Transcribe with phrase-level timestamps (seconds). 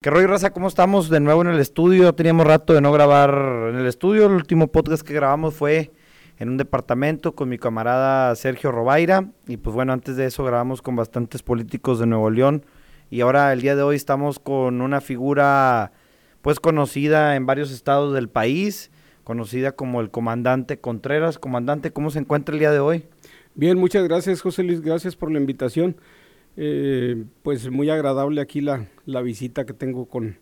[0.00, 0.52] ¿Qué rollo, raza?
[0.52, 1.08] ¿Cómo estamos?
[1.08, 2.12] De nuevo en el estudio.
[2.12, 3.30] Teníamos rato de no grabar
[3.70, 4.26] en el estudio.
[4.26, 5.90] El último podcast que grabamos fue
[6.38, 9.28] en un departamento con mi camarada Sergio Robaira.
[9.48, 12.64] Y pues bueno, antes de eso grabamos con bastantes políticos de Nuevo León.
[13.10, 15.90] Y ahora el día de hoy estamos con una figura
[16.42, 18.92] pues conocida en varios estados del país,
[19.24, 21.40] conocida como el comandante Contreras.
[21.40, 23.04] Comandante, ¿cómo se encuentra el día de hoy?
[23.56, 25.96] Bien, muchas gracias José Luis, gracias por la invitación.
[26.60, 30.38] Eh, pues muy agradable aquí la, la visita que tengo con,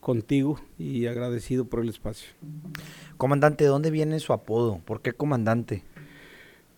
[0.00, 2.28] contigo y agradecido por el espacio.
[3.18, 4.80] Comandante, ¿de dónde viene su apodo?
[4.84, 5.84] ¿Por qué comandante?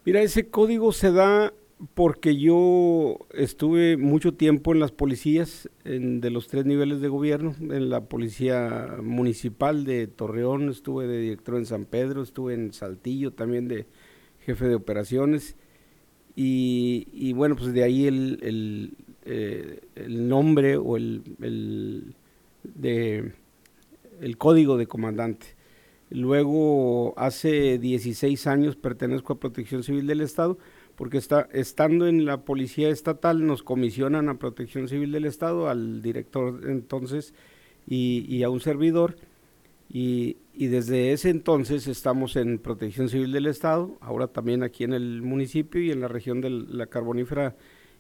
[0.05, 1.55] Mira, ese código se da
[1.95, 7.55] porque yo estuve mucho tiempo en las policías en, de los tres niveles de gobierno,
[7.59, 13.33] en la policía municipal de Torreón, estuve de director en San Pedro, estuve en Saltillo
[13.33, 13.87] también de
[14.41, 15.57] jefe de operaciones
[16.39, 18.93] y, bueno, pues de ahí el, el,
[19.25, 22.15] eh, nombre o el, el,
[22.63, 23.33] de,
[24.21, 25.57] el código de comandante.
[26.11, 30.59] Luego, hace 16 años pertenezco a Protección Civil del Estado,
[30.95, 36.03] porque está, estando en la Policía Estatal nos comisionan a Protección Civil del Estado, al
[36.03, 37.35] director entonces
[37.89, 39.17] y, y a un servidor,
[39.89, 44.95] y, y desde ese entonces estamos en Protección Civil del Estado, ahora también aquí en
[44.95, 47.57] el municipio y en la región de la Carbonífera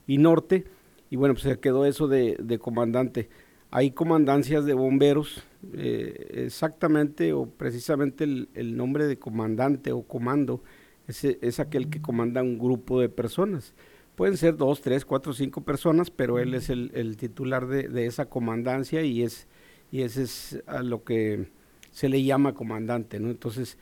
[0.06, 0.64] y Norte.
[1.10, 3.28] Y bueno, pues se quedó eso de, comandante.
[3.70, 10.62] Hay comandancias de bomberos, eh, exactamente o precisamente el, nombre de comandante o comando
[11.08, 13.74] es, es aquel que comanda un grupo de personas.
[14.14, 18.26] Pueden ser dos, tres, cuatro, cinco personas, pero él es el, titular de, de, esa
[18.26, 19.46] comandancia y es
[19.92, 21.48] y ese es a lo que
[21.96, 23.30] se le llama comandante, ¿no?
[23.30, 23.78] Entonces,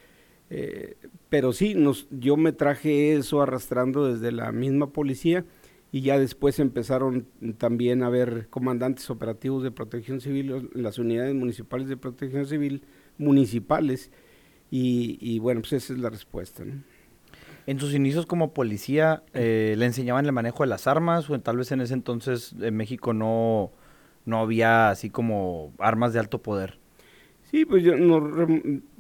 [0.49, 0.95] eh,
[1.31, 5.45] pero sí, nos, yo me traje eso arrastrando desde la misma policía
[5.91, 7.27] y ya después empezaron
[7.59, 12.85] también a haber comandantes operativos de protección civil, las unidades municipales de protección civil
[13.19, 14.13] municipales
[14.71, 16.85] y, bueno, pues esa es la respuesta, ¿no?
[17.67, 21.57] En sus inicios como policía, eh, ¿le enseñaban el manejo de las armas o tal
[21.57, 23.73] vez en ese entonces en México no,
[24.25, 26.84] no había así como armas de alto poder?
[27.55, 27.93] Sí, pues yo,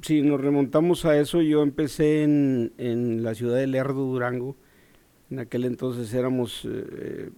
[0.00, 4.54] si nos remontamos a eso, yo empecé en, en la ciudad de Lerdo, Durango.
[5.28, 7.30] En aquel entonces éramos eh,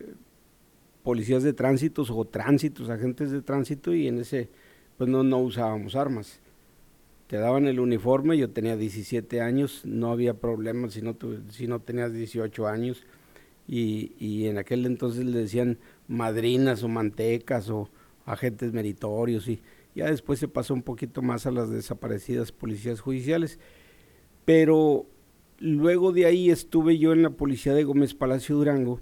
[0.00, 0.14] eh,
[1.02, 4.48] policías de tránsitos o tránsitos, agentes de tránsito, y en ese,
[4.96, 6.40] pues no, no usábamos armas.
[7.26, 11.18] Te daban el uniforme, yo tenía 17 años, no había problema si no,
[11.50, 13.04] si no tenías 18 años.
[13.68, 15.76] Y, y en aquel entonces le decían
[16.08, 17.90] madrinas o mantecas o
[18.24, 19.60] agentes meritorios y
[19.94, 23.58] ya después se pasó un poquito más a las desaparecidas policías judiciales.
[24.44, 25.06] Pero
[25.58, 29.00] luego de ahí estuve yo en la policía de Gómez Palacio Durango.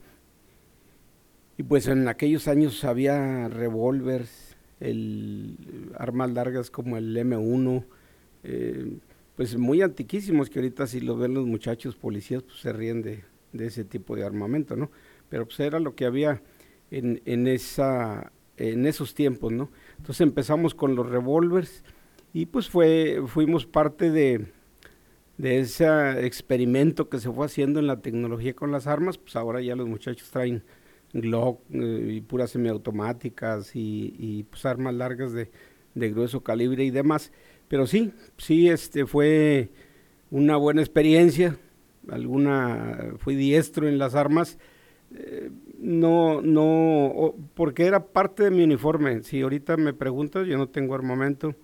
[1.56, 4.56] Y pues en aquellos años había revólveres,
[5.96, 7.84] armas largas como el M1,
[8.44, 8.98] eh,
[9.34, 13.24] pues muy antiquísimos que ahorita si lo ven los muchachos policías pues se ríen de,
[13.52, 14.90] de ese tipo de armamento, ¿no?
[15.28, 16.42] Pero pues era lo que había
[16.90, 19.70] en, en, esa, en esos tiempos, ¿no?
[19.98, 21.84] Entonces empezamos con los revólveres
[22.32, 24.46] y pues fue, fuimos parte de,
[25.36, 29.60] de ese experimento que se fue haciendo en la tecnología con las armas, pues ahora
[29.60, 30.62] ya los muchachos traen
[31.12, 35.50] Glock eh, y puras semiautomáticas y, y pues armas largas de,
[35.94, 37.32] de, grueso calibre y demás.
[37.68, 39.70] Pero sí, sí, este fue
[40.30, 41.56] una buena experiencia,
[42.10, 44.58] alguna, fui diestro en las armas,
[45.14, 49.22] eh, no, no, porque era parte de mi uniforme.
[49.22, 51.54] Si ahorita me preguntas, yo no tengo armamento,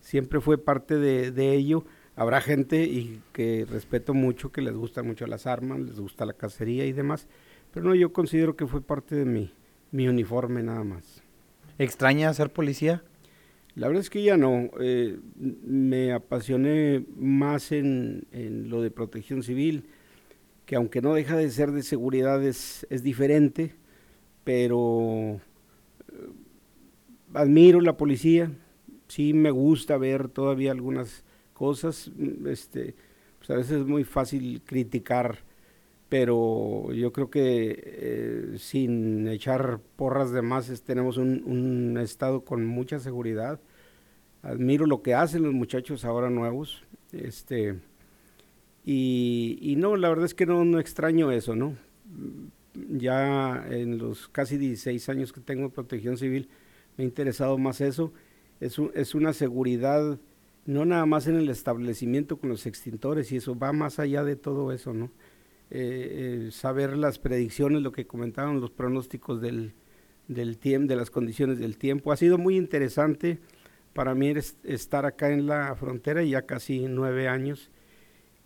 [0.00, 1.84] siempre fue parte de, ello.
[2.16, 6.32] Habrá gente y que respeto mucho, que les gustan mucho las armas, les gusta la
[6.32, 7.28] cacería y demás,
[7.72, 9.52] pero no, yo considero que fue parte de mi,
[9.92, 11.22] mi uniforme nada más.
[11.78, 13.04] ¿Extraña ser policía?
[13.76, 14.70] La verdad es que ya no.
[14.80, 19.84] Eh, me apasioné más en, en lo de protección civil
[20.68, 23.74] que aunque no deja de ser de seguridad es, diferente,
[24.44, 25.40] pero
[26.12, 26.28] eh,
[27.32, 28.52] admiro la policía,
[29.08, 32.94] sí me gusta ver todavía algunas cosas, mm, este,
[33.38, 35.38] pues a veces es muy fácil criticar,
[36.10, 42.66] pero yo creo que eh, sin echar porras de más tenemos un, un, estado con
[42.66, 43.58] mucha seguridad.
[44.42, 47.76] Admiro lo que hacen los muchachos ahora nuevos, este,
[48.90, 51.76] y, no, la verdad es que no, extraño eso, ¿no?
[52.74, 56.48] Ya en los casi 16 años que tengo protección civil,
[56.96, 58.14] me ha interesado más eso.
[58.60, 60.18] Es, es una seguridad,
[60.64, 64.36] no nada más en el establecimiento con los extintores, y eso va más allá de
[64.36, 65.10] todo eso, ¿no?
[65.70, 69.74] Eh, eh, saber las predicciones, lo que comentaban los pronósticos del,
[70.28, 72.10] del tiempo, de las condiciones del tiempo.
[72.10, 73.38] Ha sido muy interesante
[73.92, 74.32] para mí
[74.64, 77.70] estar acá en la frontera ya casi nueve años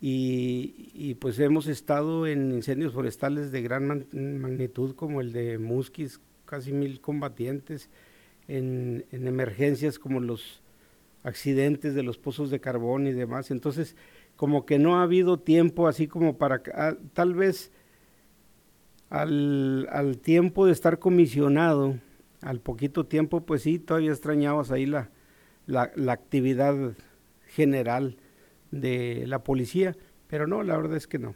[0.05, 6.73] y, pues hemos estado en incendios forestales de gran magnitud como el de Musquis, casi
[6.73, 7.89] mil combatientes,
[8.49, 10.61] en, emergencias como los
[11.23, 13.49] accidentes de los pozos de carbón y demás.
[13.49, 13.95] Entonces,
[14.35, 17.71] como que no ha habido tiempo así como para, ah, tal vez
[19.09, 21.97] al, al, tiempo de estar comisionado,
[22.41, 25.11] al poquito tiempo, pues sí, todavía extrañabas ahí la,
[25.65, 26.75] la, la actividad
[27.47, 28.17] general
[28.81, 29.95] de la policía,
[30.27, 31.35] pero no, la verdad es que no.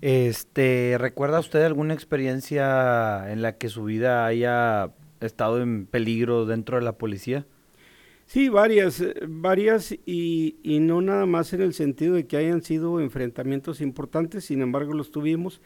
[0.00, 6.76] Este, ¿recuerda usted alguna experiencia en la que su vida haya estado en peligro dentro
[6.78, 7.46] de la policía?
[8.26, 12.62] Sí, varias, eh, varias y, y, no nada más en el sentido de que hayan
[12.62, 15.60] sido enfrentamientos importantes, sin embargo los tuvimos,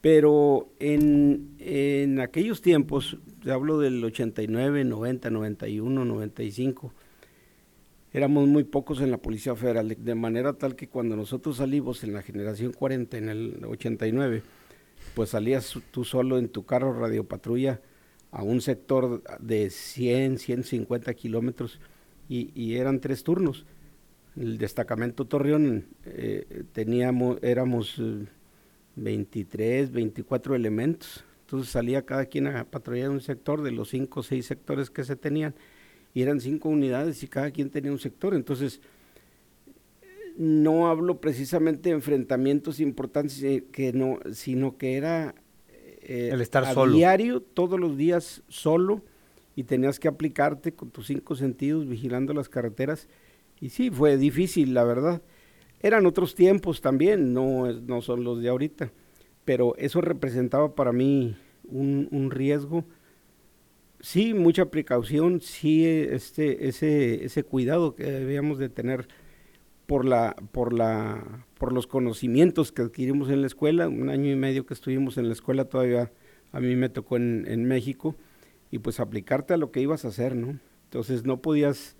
[0.00, 3.18] pero en, en aquellos tiempos,
[3.50, 6.94] hablo del 89, 90, 91, 95,
[8.12, 12.12] éramos muy pocos en la Policía Federal, de, manera tal que cuando nosotros salimos en
[12.12, 14.42] la generación 40, en el 89,
[15.14, 17.80] pues salías tú solo en tu carro radiopatrulla
[18.30, 21.80] a un sector de 100, 150 kilómetros
[22.28, 23.66] y, eran tres turnos.
[24.36, 28.00] El destacamento Torreón eh, teníamos, éramos
[28.94, 31.24] 23, eh, 24 elementos.
[31.40, 35.02] Entonces salía cada quien a patrullar un sector de los cinco o seis sectores que
[35.02, 35.56] se tenían
[36.14, 38.34] y eran cinco unidades y cada quien tenía un sector.
[38.34, 38.80] Entonces,
[40.36, 45.34] no hablo precisamente de enfrentamientos importantes, eh, que no, sino que era
[46.02, 49.02] eh, el estar a diario, todos los días solo,
[49.54, 53.08] y tenías que aplicarte con tus cinco sentidos vigilando las carreteras.
[53.60, 55.22] Y sí, fue difícil, la verdad.
[55.80, 58.92] Eran otros tiempos también, no, no son los de ahorita,
[59.44, 62.84] pero eso representaba para mí un, un riesgo
[64.00, 69.08] sí, mucha precaución, sí, este, ese, ese cuidado que debíamos de tener
[69.86, 74.36] por la, por la, por los conocimientos que adquirimos en la escuela, un año y
[74.36, 76.12] medio que estuvimos en la escuela todavía
[76.52, 78.16] a mí me tocó en, México,
[78.70, 80.58] y pues aplicarte a lo que ibas a hacer, ¿no?
[80.84, 81.96] Entonces no podías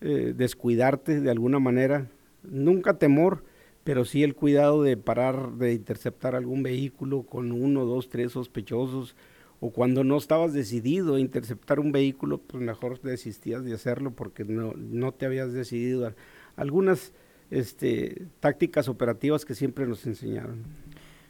[0.00, 2.08] eh, descuidarte de alguna manera,
[2.42, 3.44] nunca temor,
[3.84, 9.16] pero sí el cuidado de parar, de interceptar algún vehículo con uno, dos, tres sospechosos,
[9.60, 14.44] o cuando no estabas decidido a interceptar un vehículo, pues mejor desistías de hacerlo porque
[14.44, 16.12] no, no te habías decidido.
[16.56, 17.12] Algunas
[17.50, 20.64] este, tácticas operativas que siempre nos enseñaron.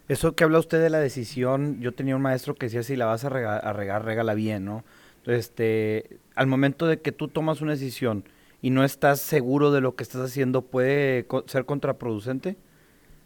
[0.08, 3.06] Eso que habla usted de la decisión, yo tenía un maestro que decía, si la
[3.06, 4.84] vas a regar, a regar regala bien, ¿no?
[5.26, 8.24] Este, al momento de que tú tomas una decisión
[8.62, 12.56] y no estás seguro de lo que estás haciendo, ¿puede ser contraproducente?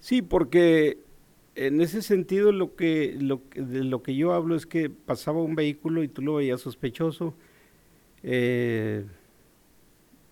[0.01, 0.99] Sí, porque
[1.57, 5.55] en ese sentido lo que, lo, de lo que yo hablo es que pasaba un
[5.55, 7.35] vehículo y tú lo veías sospechoso,
[8.23, 9.05] eh,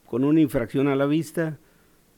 [0.06, 1.58] con una infracción a la vista,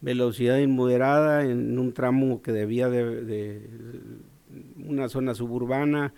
[0.00, 3.68] velocidad inmoderada en un tramo que debía de,
[4.84, 6.14] una zona suburbana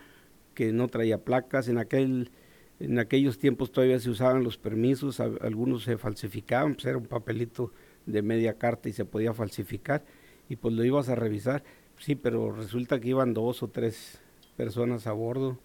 [0.55, 2.31] que no traía placas, en aquel
[2.79, 7.73] en aquellos tiempos todavía se usaban los permisos, algunos se falsificaban, pues era un papelito
[8.05, 10.05] de media carta y se podía falsificar
[10.51, 11.65] y pues lo ibas a revisar
[11.99, 14.21] Sí, pero resulta que iban dos o tres
[14.57, 15.59] personas a bordo,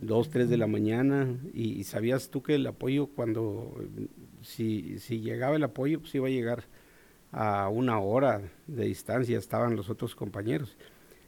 [0.00, 3.74] dos, tres de la mañana, y, sabías tú que el apoyo cuando,
[4.42, 6.64] si, si llegaba el apoyo, pues iba a llegar
[7.32, 10.76] a una hora de distancia, estaban los otros compañeros.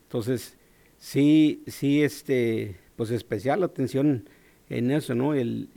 [0.03, 0.57] Entonces,
[0.99, 4.29] sí, sí, este, pues especial atención
[4.69, 5.35] en eso, ¿no?
[5.35, 5.71] El,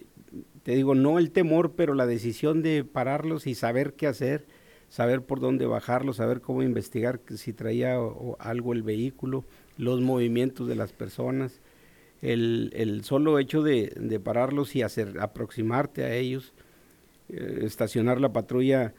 [0.64, 4.46] te digo, no el temor, pero la decisión de pararlos y saber qué hacer
[4.90, 7.98] saber por dónde bajarlo, saber cómo investigar si traía
[8.40, 9.44] algo el vehículo,
[9.78, 11.60] los movimientos de las personas,
[12.22, 16.54] el, el solo hecho de, de, pararlos y hacer, aproximarte a ellos,
[17.30, 18.94] eh, estacionar la patrulla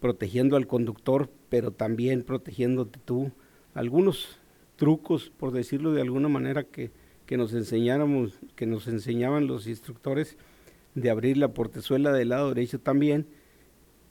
[0.00, 3.30] protegiendo al conductor, pero también protegiéndote tú.
[3.74, 4.38] Algunos
[4.76, 6.90] trucos, por decirlo de alguna manera, que,
[7.26, 10.36] que nos enseñáramos, que nos enseñaban los instructores
[10.94, 13.26] de abrir la portezuela del lado derecho también,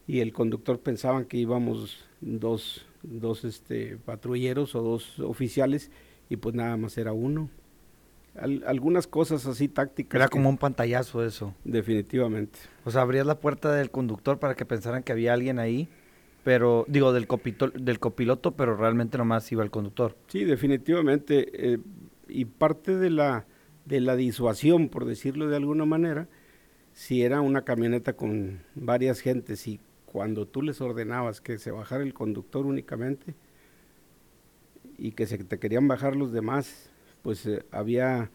[0.08, 5.92] y el conductor pensaban que íbamos dos, dos este, patrulleros o dos oficiales
[6.30, 7.50] y pues nada más era uno.
[8.66, 10.16] algunas cosas así tácticas.
[10.16, 11.54] Era como un pantallazo eso.
[11.64, 12.60] Definitivamente.
[12.86, 15.88] O sea, abrías la puerta del conductor para que pensaran que había alguien ahí,
[16.44, 20.18] pero digo, del, copito, del copiloto, pero realmente nomás iba el conductor.
[20.28, 21.74] Sí, definitivamente.
[21.74, 21.78] Eh,
[22.28, 23.46] y parte de la,
[23.86, 26.28] de la disuasión, por decirlo de alguna manera,
[26.94, 29.80] si era una camioneta con varias gentes y
[30.14, 33.34] cuando tú les ordenabas que se bajara el conductor únicamente
[35.00, 36.92] y que se te querían bajar los demás,
[37.24, 38.30] pues eh, había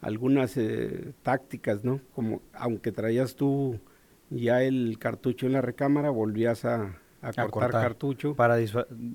[0.00, 2.00] algunas eh, tácticas, ¿no?
[2.14, 3.80] Como aunque traías tú
[4.30, 7.00] ya el cartucho en la recámara, volvías a,
[7.50, 8.56] cortar, cartucho para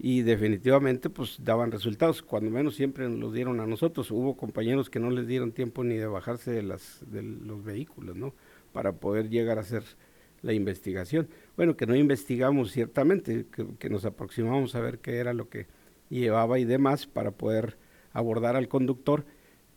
[0.01, 4.11] y definitivamente pues daban resultados, cuando menos siempre nos los dieron a nosotros.
[4.11, 8.17] Hubo compañeros que no les dieron tiempo ni de bajarse de, las, de los vehículos,
[8.17, 8.33] ¿no?
[8.73, 9.83] Para poder llegar a hacer
[10.41, 11.27] la investigación.
[11.58, 13.46] Bueno, que no investigamos ciertamente,
[13.77, 15.67] que, nos aproximamos a ver qué era lo que
[16.10, 17.77] llevaba y demás para poder
[18.13, 19.25] abordar al conductor,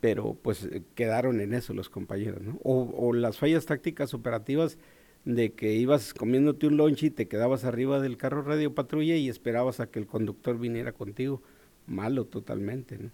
[0.00, 2.58] pero pues eh, quedaron en eso los compañeros, ¿no?
[2.62, 4.78] O, las fallas tácticas operativas
[5.24, 9.28] de que ibas comiéndote un lunch y te quedabas arriba del carro radio patrulla y
[9.28, 11.42] esperabas a que el conductor viniera contigo.
[11.86, 13.10] Malo totalmente, ¿no?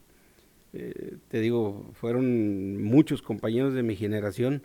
[0.74, 4.62] Eh, te digo, fueron muchos compañeros de mi generación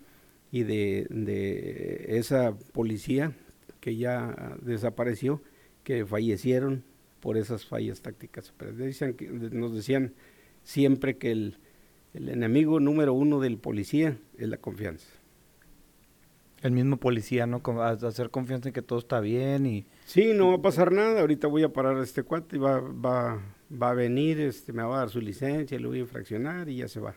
[0.54, 3.34] y de, esa policía
[3.80, 5.42] que ya desapareció,
[5.84, 6.84] que fallecieron
[7.22, 8.54] por esas fallas tácticas.
[8.78, 10.14] Decían que, nos decían
[10.62, 11.58] siempre que el,
[12.14, 15.08] enemigo número uno del policía es la confianza.
[16.62, 17.64] El mismo policía, ¿no?
[17.82, 19.88] Hacer confianza en que todo está bien y...
[20.06, 21.22] Sí, no va a pasar nada.
[21.22, 23.42] Ahorita voy a parar a este cuate y va, va,
[23.72, 26.78] va a venir, este, me va a dar su licencia, lo voy a infraccionar y
[26.78, 27.16] ya se va.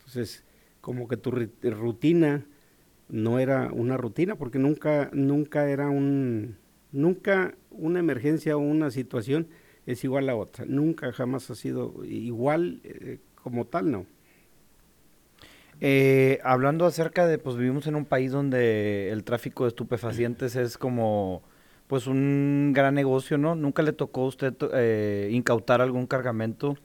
[0.00, 0.44] Entonces,
[0.82, 2.44] como que tu rutina
[3.08, 6.56] no era una rutina porque nunca, nunca era un,
[6.92, 9.48] nunca una emergencia o una situación
[9.86, 10.64] es igual a otra.
[10.66, 14.06] Nunca jamás ha sido igual eh, como tal, no.
[15.80, 20.76] Eh, hablando acerca de, pues vivimos en un país donde el tráfico de estupefacientes es
[20.76, 21.42] como,
[21.86, 23.54] pues un gran negocio, ¿no?
[23.54, 26.76] ¿Nunca le tocó a usted eh, incautar algún cargamento?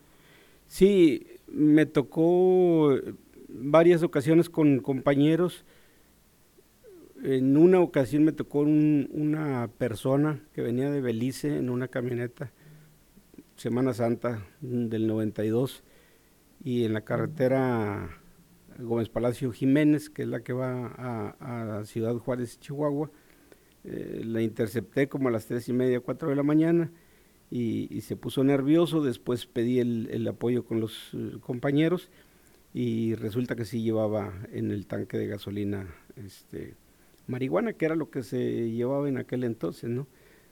[0.67, 2.95] Sí, me tocó
[3.49, 5.65] varias ocasiones con compañeros
[7.23, 12.51] en una ocasión me tocó una persona que venía de Belice en una camioneta,
[13.55, 15.83] Semana Santa del 92,
[16.65, 18.09] y en la carretera
[18.77, 23.09] Gómez Palacio Jiménez, que es la que va a, Ciudad Juárez, Chihuahua,
[23.85, 26.91] eh, la intercepté como a las tres y media, cuatro de la mañana,
[27.49, 32.09] y, se puso nervioso, después pedí el, el apoyo con los eh, compañeros,
[32.73, 36.75] y resulta que sí llevaba en el tanque de gasolina este
[37.27, 40.07] marihuana, que era lo que se llevaba en aquel entonces, ¿no?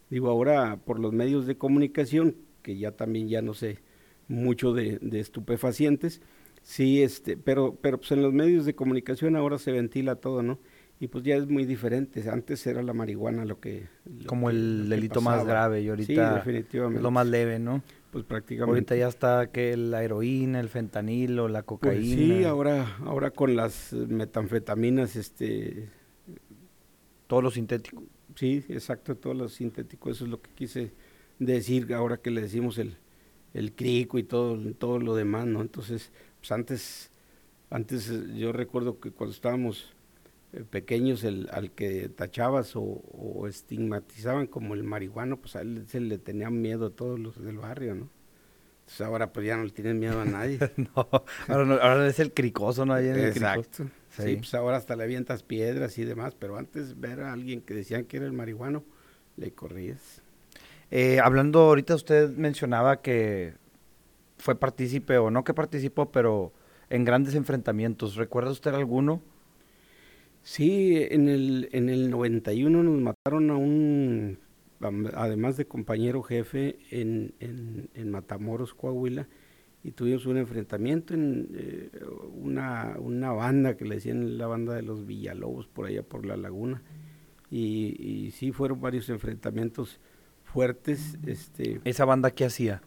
[0.09, 3.79] Digo, ahora por los medios de comunicación, que ya también ya no sé
[4.27, 6.21] mucho de, estupefacientes,
[6.63, 10.59] sí, este, pero, pero pues en los medios de comunicación ahora se ventila todo, ¿no?
[10.99, 12.29] Y pues ya es muy diferente.
[12.29, 13.87] Antes era la marihuana lo que...
[14.27, 17.01] Como el delito más grave y ahorita definitivamente.
[17.01, 17.81] lo más leve, ¿no?
[18.11, 18.71] Pues prácticamente.
[18.71, 22.15] Ahorita ya está que la heroína, el fentanilo, la pues cocaína.
[22.15, 25.89] sí, ahora, ahora con las metanfetaminas, este,
[27.31, 28.03] todo lo sintético.
[28.35, 30.91] Sí, exacto, todo lo sintético, eso es lo que quise
[31.39, 32.97] decir ahora que le decimos el,
[33.53, 35.61] el crico y todo, todo lo demás, ¿no?
[35.61, 36.11] Entonces,
[36.41, 37.09] pues antes,
[37.69, 39.93] antes eh, yo recuerdo que cuando estábamos
[40.51, 46.01] eh, pequeños, el, al que tachabas o, estigmatizaban como el marihuano, pues a él se
[46.01, 48.09] le tenían miedo a todos los del barrio, ¿no?
[48.81, 50.59] Entonces ahora pues ya no le tienen miedo a nadie.
[50.75, 51.07] no,
[51.47, 52.97] ahora, es el cricoso, ¿no?
[52.97, 53.85] Exacto.
[54.11, 54.35] Sí.
[54.35, 58.05] pues ahora hasta le avientas piedras y demás, pero antes ver a alguien que decían
[58.05, 58.83] que era el marihuano,
[59.37, 60.21] le corrías.
[60.91, 63.53] Eh, hablando ahorita, usted mencionaba que
[64.37, 66.51] fue partícipe o no que participó, pero
[66.89, 68.15] en grandes enfrentamientos.
[68.15, 69.21] ¿Recuerda usted alguno?
[70.43, 74.39] Sí, en el, en el 91 nos mataron a un,
[75.15, 79.27] además de compañero jefe, en, en, en Matamoros, Coahuila,
[79.83, 81.89] y tuvimos un enfrentamiento en eh,
[82.33, 86.37] una, una, banda que le decían la banda de los Villalobos por allá por la
[86.37, 86.83] laguna.
[87.49, 89.99] Y, y sí fueron varios enfrentamientos
[90.43, 91.81] fuertes este.
[91.83, 92.81] Esa banda qué hacía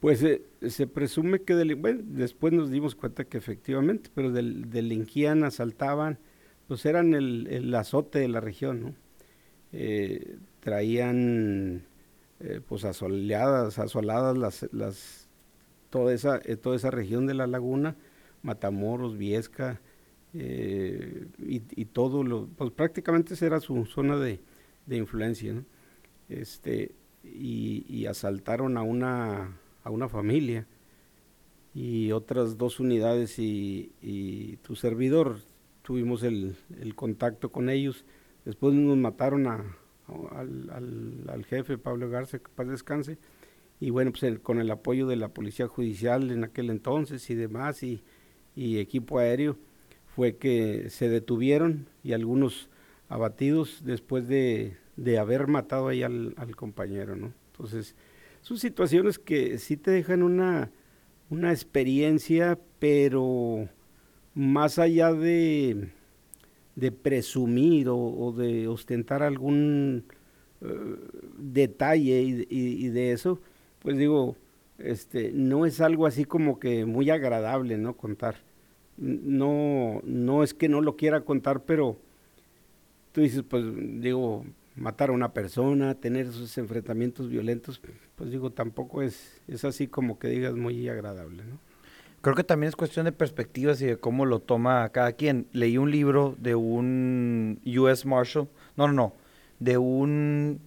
[0.00, 5.44] pues eh, se presume que bueno, después nos dimos cuenta que efectivamente pero del, delinquían
[5.44, 6.18] asaltaban
[6.66, 8.94] pues eran el, el, azote de la región no
[9.72, 11.84] eh, traían
[12.66, 15.19] pues asoleadas asoladas las, las
[15.90, 17.96] toda esa, eh, toda esa región de la laguna,
[18.42, 19.80] Matamoros, Viesca,
[20.32, 24.40] eh, y, todo lo, pues prácticamente era su zona de,
[24.88, 25.64] influencia,
[26.28, 26.94] Este,
[27.24, 30.66] y, asaltaron a una, a una familia
[31.74, 35.38] y otras dos unidades y, tu servidor
[35.82, 36.56] tuvimos el,
[36.94, 38.04] contacto con ellos.
[38.44, 39.64] Después nos mataron a,
[40.32, 43.18] al, al, jefe Pablo Garza, que paz descanse,
[43.80, 47.82] y bueno, pues con el apoyo de la Policía Judicial en aquel entonces y demás
[47.82, 48.02] y,
[48.54, 49.56] equipo aéreo
[50.14, 52.68] fue que se detuvieron y algunos
[53.08, 54.76] abatidos después de,
[55.18, 57.32] haber matado ahí al, compañero, ¿no?
[57.52, 57.96] Entonces,
[58.42, 60.70] son situaciones que sí te dejan una,
[61.30, 63.68] una experiencia, pero
[64.34, 65.88] más allá de,
[66.76, 70.04] de presumir o, de ostentar algún
[70.60, 70.96] eh,
[71.38, 73.40] detalle y, de eso,
[73.82, 74.36] pues digo,
[74.78, 77.96] este, no es algo así como que muy agradable, ¿no?
[77.96, 78.36] Contar.
[78.96, 81.98] No, no es que no lo quiera contar, pero
[83.12, 83.64] tú dices, pues
[84.00, 84.44] digo,
[84.76, 87.80] matar a una persona, tener esos enfrentamientos violentos,
[88.16, 91.58] pues digo, tampoco es, es así como que digas muy agradable, ¿no?
[92.22, 95.46] Creo que también es cuestión de perspectivas y de cómo lo toma cada quien.
[95.52, 98.46] Leí un libro de un US Marshal,
[98.76, 99.14] no, no, no,
[99.58, 100.60] de un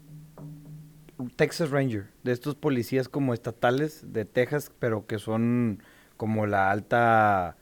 [1.36, 5.84] Texas Ranger, de estos policías como estatales de Texas, pero que son
[6.18, 7.58] como la alta,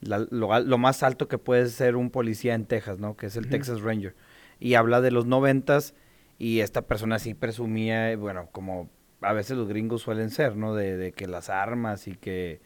[0.00, 3.16] lo, más alto que puede ser un policía en Texas, ¿no?
[3.16, 4.14] Que es el Texas Ranger.
[4.60, 5.94] Y habla de los noventas
[6.38, 8.88] y esta persona sí presumía, bueno, como
[9.22, 10.74] a veces los gringos suelen ser, ¿no?
[10.74, 12.60] De, de que las armas y que,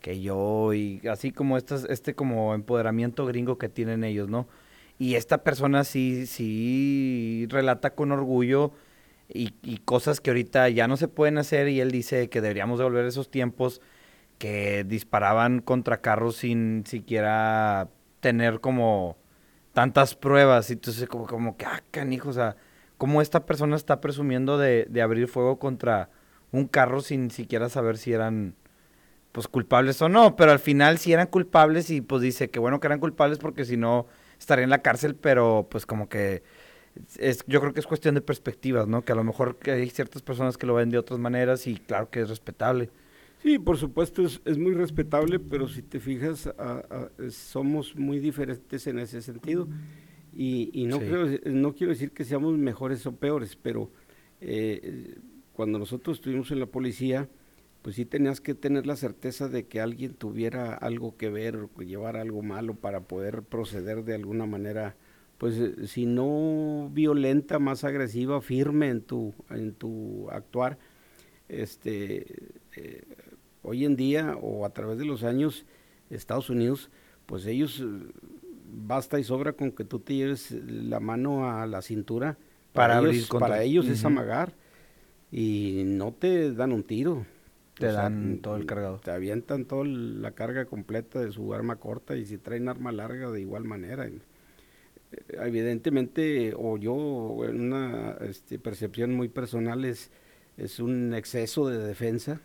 [0.00, 4.48] que yo y así como estas, este como empoderamiento gringo que tienen ellos, ¿no?
[4.98, 8.72] Y esta persona sí, sí relata con orgullo
[9.28, 13.04] y, cosas que ahorita ya no se pueden hacer y él dice que deberíamos devolver
[13.04, 13.80] esos tiempos
[14.38, 17.88] que disparaban contra carros sin siquiera
[18.20, 19.16] tener como
[19.72, 20.70] tantas pruebas.
[20.70, 22.56] Y entonces como, como que, ah, canijo, o sea,
[22.96, 26.10] como esta persona está presumiendo de, de abrir fuego contra
[26.52, 28.54] un carro sin siquiera saber si eran
[29.32, 32.80] pues culpables o no, pero al final sí eran culpables y pues dice que bueno
[32.80, 34.06] que eran culpables porque si no
[34.38, 36.42] estaría en la cárcel, pero pues como que
[37.18, 39.02] es, yo creo que es cuestión de perspectivas, ¿no?
[39.02, 42.10] Que a lo mejor hay ciertas personas que lo ven de otras maneras y claro
[42.10, 42.90] que es respetable.
[43.42, 46.50] Sí, por supuesto es, es muy respetable, pero si te fijas,
[47.30, 49.68] somos muy diferentes en ese sentido.
[50.34, 53.90] Y, y no, creo, no quiero decir que seamos mejores o peores, pero
[54.40, 55.18] eh,
[55.52, 57.28] cuando nosotros estuvimos en la policía,
[57.82, 61.82] pues sí tenías que tener la certeza de que alguien tuviera algo que ver o
[61.82, 64.96] llevar algo malo para poder proceder de alguna manera
[65.38, 70.78] pues eh, si no violenta, más agresiva, firme en tu, en tu actuar,
[71.48, 72.26] este,
[72.76, 73.04] eh,
[73.62, 75.64] hoy en día o a través de los años,
[76.10, 76.90] Estados Unidos,
[77.26, 78.10] pues ellos, eh,
[78.70, 82.36] basta y sobra con que tú te lleves la mano a la cintura,
[82.72, 84.52] para, ellos, para ellos es amagar
[85.32, 87.24] y no te dan un tiro.
[87.74, 88.98] Te dan todo el cargado.
[88.98, 93.30] Te avientan toda la carga completa de su arma corta y si traen arma larga
[93.30, 94.08] de igual manera
[95.28, 100.10] evidentemente, o yo, en una este, percepción muy personal, es,
[100.56, 102.40] es un exceso de defensa.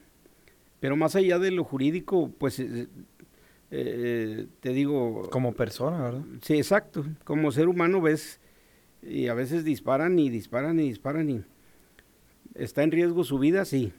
[0.80, 2.88] Pero más allá de lo jurídico, pues eh,
[3.72, 5.30] eh, te digo...
[5.30, 6.24] Como persona, ¿verdad?
[6.42, 7.06] Sí, exacto.
[7.24, 8.40] Como ser humano ves,
[9.02, 11.44] y a veces disparan y disparan y disparan y...
[12.54, 13.66] ¿Está en riesgo su vida?
[13.66, 13.94] Sí,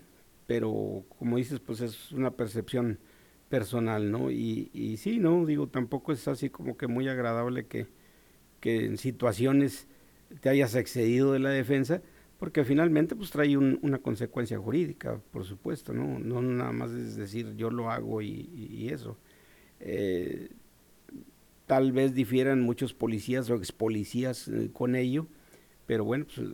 [0.46, 2.98] pero como dices, pues es una percepción
[3.48, 4.30] personal, ¿no?
[4.30, 7.88] Y, y sí, no, digo, tampoco es así como que muy agradable que
[8.64, 9.86] que en situaciones
[10.40, 12.00] te hayas excedido de la defensa,
[12.38, 16.18] porque finalmente pues trae una consecuencia jurídica, por supuesto, ¿no?
[16.40, 19.18] Nada más es decir yo lo hago y, eso.
[19.80, 20.48] Eh,
[21.66, 25.26] tal vez difieran muchos policías o ex policías eh, con ello,
[25.84, 26.48] pero bueno, pues,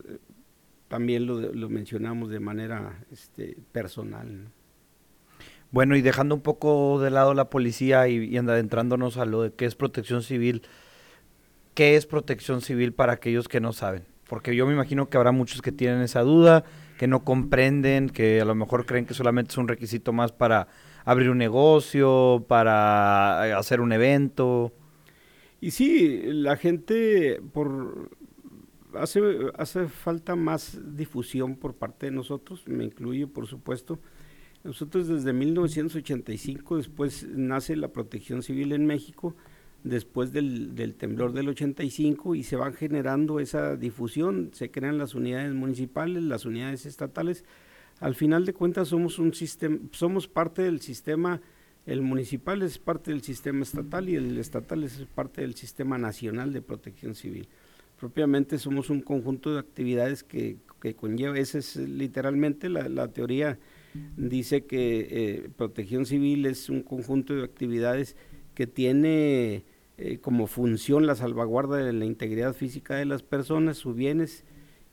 [0.88, 4.50] también lo, mencionamos de manera este, personal.
[5.70, 9.64] Bueno, y dejando un poco de lado la policía y, adentrándonos a lo de que
[9.64, 10.62] es protección civil,
[11.74, 14.04] ¿qué es protección civil para aquellos que no saben?
[14.28, 16.64] Porque yo me imagino que habrá muchos que tienen esa duda,
[16.98, 20.68] que no comprenden, que a lo mejor creen que solamente es un requisito más para
[21.04, 24.72] abrir un negocio, para eh, hacer un evento.
[25.60, 28.10] Y sí, la gente por
[28.94, 29.20] hace,
[29.56, 33.98] hace falta más difusión por parte de nosotros, me incluyo por supuesto.
[34.62, 39.34] Nosotros desde 1985, después nace la protección civil en México,
[39.84, 45.14] después del, del, temblor del 85 y se van generando esa difusión, se crean las
[45.14, 47.44] unidades municipales, las unidades estatales.
[48.00, 51.40] Al final de cuentas somos un sistema, somos parte del sistema,
[51.86, 56.52] el municipal es parte del sistema estatal y el estatal es parte del sistema nacional
[56.52, 57.48] de protección civil.
[57.98, 63.58] Propiamente somos un conjunto de actividades que, que conlleva, esa es literalmente la, la teoría,
[64.16, 68.16] dice que eh, protección civil es un conjunto de actividades
[68.54, 69.64] que tiene
[70.02, 74.44] eh, como función la salvaguarda de la integridad física de las personas, sus bienes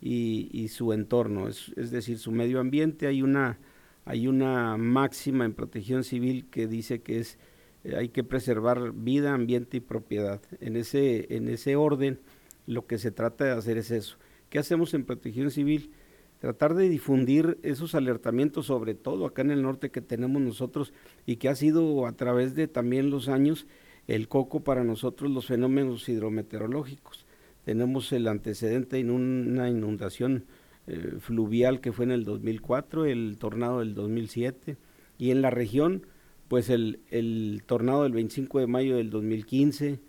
[0.02, 3.08] y, su entorno, es, decir, su medio ambiente.
[3.08, 3.58] Hay una,
[4.04, 7.40] hay una máxima en protección civil que dice que es
[7.86, 10.42] eh, hay que preservar vida, ambiente y propiedad.
[10.60, 12.20] En ese, en ese orden,
[12.66, 14.18] lo que se trata de hacer es eso.
[14.50, 15.92] ¿Qué hacemos en protección civil?
[16.40, 20.92] Tratar de difundir esos alertamientos, sobre todo acá en el norte que tenemos nosotros
[21.26, 23.68] y que ha sido a través de también los años
[24.08, 27.26] el coco para nosotros los fenómenos hidrometeorológicos.
[27.66, 30.46] Tenemos el antecedente en una inundación
[30.88, 34.78] eh, fluvial que fue en el 2004, el tornado del 2007
[35.18, 36.06] y en la región
[36.48, 40.00] pues el, el tornado del 25 de mayo del 2015,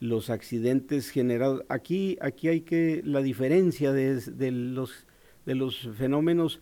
[0.00, 1.64] los accidentes generados.
[1.68, 5.06] Aquí, aquí hay que, la diferencia de, los,
[5.44, 6.60] de los fenómenos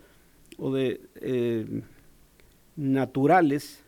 [0.59, 1.83] o de eh,
[2.77, 3.85] naturales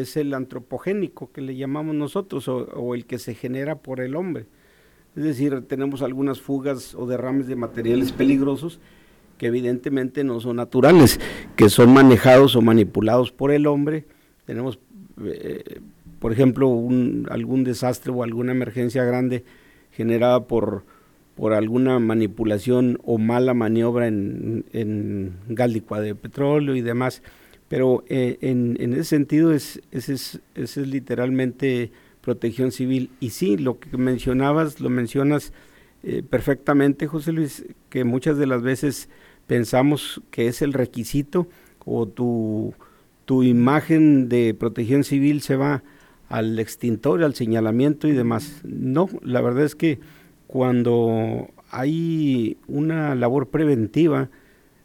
[0.00, 4.46] es el antropogénico que le llamamos nosotros o, el que se genera por el hombre.
[5.16, 8.80] Es decir, tenemos algunas fugas o derrames de materiales peligrosos
[9.36, 11.20] que evidentemente no son naturales,
[11.56, 14.06] que son manejados o manipulados por el hombre.
[14.46, 14.78] Tenemos
[15.24, 15.80] eh,
[16.22, 16.68] por ejemplo,
[17.30, 19.42] algún desastre o alguna emergencia grande
[19.90, 20.84] generada por,
[21.34, 27.24] por alguna manipulación o mala maniobra en, en de petróleo y demás.
[27.72, 33.08] Pero eh, en, ese sentido es, ese es, es, literalmente protección civil.
[33.18, 35.54] Y sí, lo que mencionabas, lo mencionas
[36.02, 39.08] eh, perfectamente, José Luis, que muchas de las veces
[39.46, 41.48] pensamos que es el requisito
[41.86, 42.74] o tu,
[43.24, 45.82] tu imagen de protección civil se va
[46.28, 48.60] al extintor, al señalamiento y demás.
[48.64, 49.98] No, la verdad es que
[50.46, 54.28] cuando hay una labor preventiva,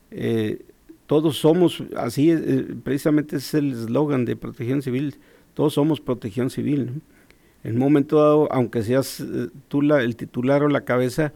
[0.10, 0.62] eh,
[1.08, 5.15] todos somos, así eh, precisamente es el eslogan de protección civil,
[5.54, 7.02] todos somos protección civil.
[7.63, 11.34] En un momento dado, aunque seas eh, tú el titular o la cabeza,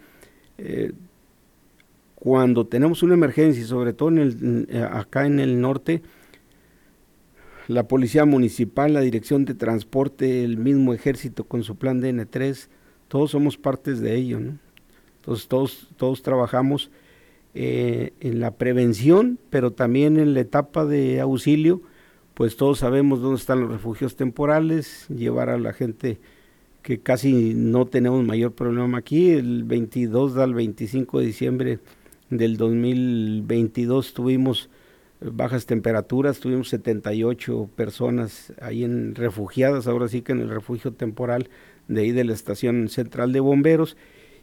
[2.14, 6.04] cuando tenemos una emergencia, sobre todo el, acá en el norte,
[7.68, 12.68] la Policía Municipal, la Dirección de Transporte, el mismo ejército con su plan DN3,
[13.08, 14.40] todos somos partes de ello.
[15.18, 16.92] Entonces todos, todos trabajamos
[17.54, 21.82] eh, en la prevención, pero también en la etapa de auxilio,
[22.34, 26.20] pues todos sabemos dónde están los refugios temporales, llevar a la gente
[26.82, 31.80] que casi no tenemos mayor problema aquí, el 22 al 25 de diciembre
[32.30, 34.70] del 2022 tuvimos
[35.20, 41.50] bajas temperaturas, tuvimos 78 personas ahí en refugiadas, ahora sí que en el refugio temporal
[41.88, 43.98] de ahí de la estación central de bomberos,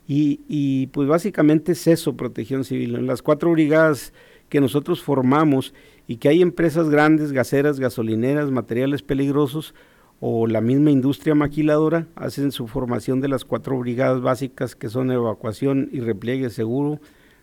[0.09, 2.97] y, y pues básicamente es eso, protección civil.
[2.97, 4.12] En las cuatro brigadas
[4.49, 5.75] que nosotros formamos
[6.07, 9.75] y que hay empresas grandes, gaseras, gasolineras, materiales peligrosos,
[10.21, 15.12] o la misma industria maquiladora hacen su formación de las cuatro brigadas básicas que son
[15.12, 17.01] evacuación y repliegue seguro,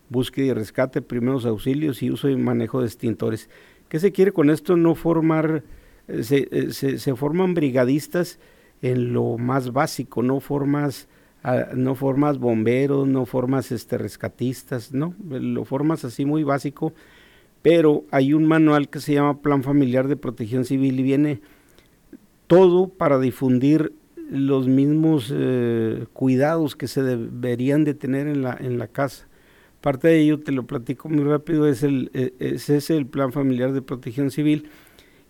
[0.10, 3.50] búsqueda y rescate, primeros auxilios y uso y manejo de extintores.
[3.88, 4.76] ¿Qué se quiere con esto?
[4.76, 5.64] No formar,
[6.08, 8.40] eh, eh, se, se, forman brigadistas
[8.82, 11.08] en lo más básico, no formas,
[11.46, 16.94] ah, no formas bomberos, no formas este, rescatistas, no, lo formas así muy básico,
[17.62, 21.42] pero hay un manual que se llama Plan Familiar de Protección Civil y viene
[22.48, 23.94] todo para difundir
[24.30, 29.28] los mismos eh, cuidados que se deberían de tener en la, en la casa
[29.86, 33.32] Parte de ello, te lo platico muy rápido, es, el, e, es ese el Plan
[33.32, 34.68] Familiar de Protección Civil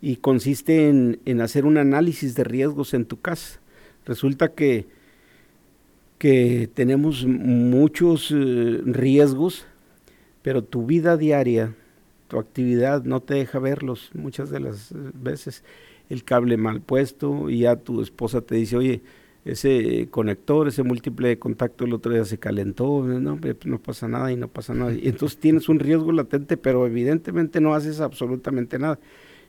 [0.02, 3.60] y consiste en, en hacer un análisis de riesgos en tu casa.
[4.06, 4.88] Resulta que,
[6.18, 9.66] que tenemos muchos eh, riesgos,
[10.42, 11.76] pero tu vida diaria,
[12.28, 15.64] tu actividad no te deja verlos muchas de las eh, veces.
[16.10, 19.02] El cable mal puesto y ya tu esposa te dice, oye,
[19.46, 24.32] ese conector, ese múltiple de contacto el otro día se calentó, no, no pasa nada
[24.32, 24.94] y no pasa nada.
[24.94, 29.00] Y entonces tienes un riesgo latente, pero evidentemente no haces absolutamente nada.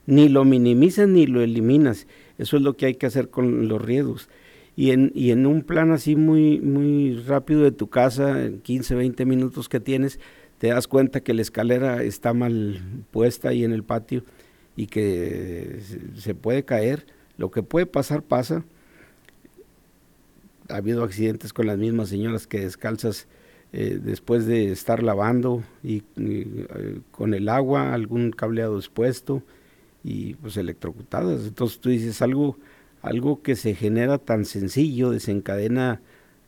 [0.04, 2.06] Ni lo minimizas ni lo eliminas.
[2.38, 4.28] Eso es lo que hay que hacer con los riesgos.
[4.76, 8.94] Y en, y en un plan así muy, muy rápido de tu casa, en 15,
[8.94, 10.20] 20 minutos que tienes,
[10.58, 14.24] te das cuenta que la escalera está mal puesta ahí en el patio
[14.76, 15.80] y que
[16.14, 17.06] se puede caer.
[17.38, 18.64] Lo que puede pasar, pasa
[20.68, 23.26] ha habido accidentes con las mismas señoras que descalzas
[23.72, 29.42] eh, después de estar lavando y, eh, con el agua, algún cableado expuesto
[30.04, 31.46] y pues electrocutadas.
[31.46, 32.56] Entonces tú dices algo,
[33.06, 36.00] algo que se genera tan sencillo, desencadena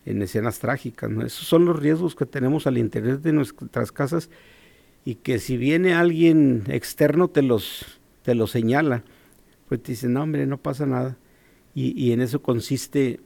[0.05, 1.11] en escenas trágicas.
[1.11, 1.25] ¿no?
[1.25, 4.31] Esos son los riesgos que tenemos al interior de nuestras casas
[5.05, 9.05] y que si viene alguien externo te los, te señala,
[9.69, 11.17] pues te dice, no hombre, no pasa nada.
[11.75, 13.21] Y, y en eso consiste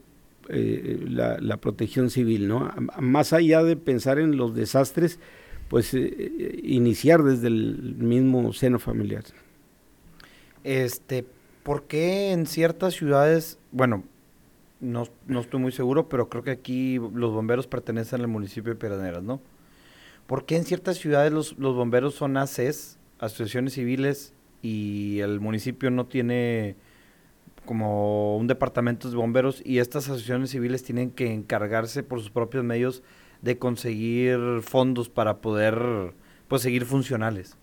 [0.49, 2.73] eh, la, protección civil, ¿no?
[2.99, 5.21] Más allá de pensar en los desastres,
[5.69, 9.23] pues eh, iniciar desde el mismo seno familiar.
[10.65, 11.25] Este,
[11.63, 14.05] ¿por qué en ciertas ciudades, bueno,
[14.81, 18.79] no, no estoy muy seguro, pero creo que aquí los bomberos pertenecen al municipio de
[18.79, 19.41] Peraneras, ¿no?
[20.27, 25.91] ¿Por qué en ciertas ciudades los, los bomberos son ACES, asociaciones civiles, y el municipio
[25.91, 26.77] no tiene
[27.67, 32.65] como un departamento de bomberos y estas asociaciones civiles tienen que encargarse por sus propios
[32.65, 33.03] medios
[33.41, 36.15] de conseguir fondos para poder
[36.49, 37.57] pues seguir funcionales.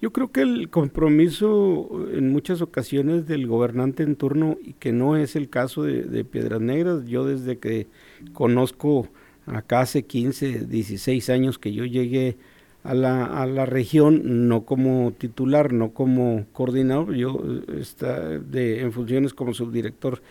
[0.00, 5.16] Yo creo que el compromiso en muchas ocasiones del gobernante en turno, y que no
[5.16, 7.86] es el caso de, Piedras Negras, yo desde que
[8.32, 9.08] conozco
[9.44, 12.38] acá hace 15, 16 años que yo llegué
[12.82, 19.34] a la, región, no como titular, no como coordinador, yo eh, está de, en funciones
[19.34, 20.22] como subdirector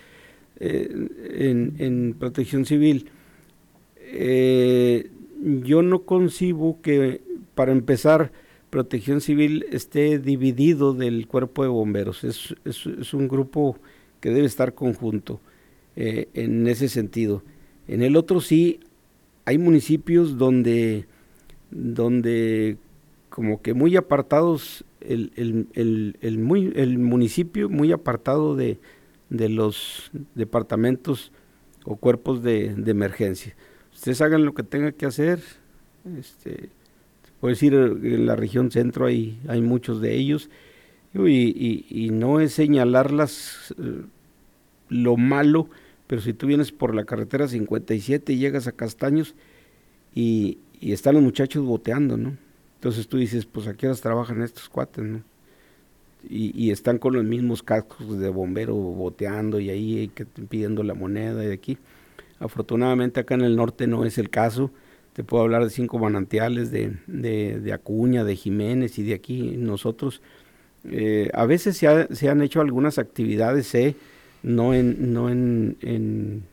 [0.60, 3.12] eh, en, protección civil.
[3.97, 5.12] Eh,
[5.62, 7.21] yo no concibo que,
[7.53, 8.32] para empezar,
[8.69, 12.23] protección civil esté dividido del cuerpo de bomberos.
[12.23, 13.77] Es, es, un grupo
[14.19, 15.41] que debe estar conjunto
[15.95, 17.43] en ese sentido.
[17.88, 18.79] En el otro sí,
[19.45, 21.08] hay municipios donde
[21.71, 22.77] donde
[23.29, 28.79] como que muy apartados, el, el, el, muy, el municipio muy apartado de,
[29.29, 31.32] de los departamentos
[31.86, 33.55] o cuerpos de, de, emergencia.
[33.93, 35.41] Ustedes hagan lo que tengan que hacer.
[36.17, 36.69] Este,
[37.39, 40.49] puedo decir, en la región centro hay, hay muchos de ellos.
[41.13, 44.04] Y, y, no es señalarlas eh,
[44.89, 45.67] lo malo,
[46.06, 49.34] pero si tú vienes por la carretera 57 y llegas a Castaños
[50.13, 52.38] y, y están los muchachos boteando, ¿no?
[52.75, 55.21] Entonces tú dices, pues a qué horas trabajan estos cuates, ¿no?
[56.30, 61.45] Y, están con los mismos cascos de bombero boteando y ahí que pidiendo la moneda
[61.45, 61.78] y aquí.
[62.39, 64.71] Afortunadamente acá en el norte no es el caso.
[65.23, 70.21] Puedo hablar de cinco manantiales, de, de, Acuña, de Jiménez y de aquí nosotros.
[70.86, 73.95] Eh, a veces se, se, han hecho algunas actividades, ¿eh?
[74.43, 76.43] no, en, no en,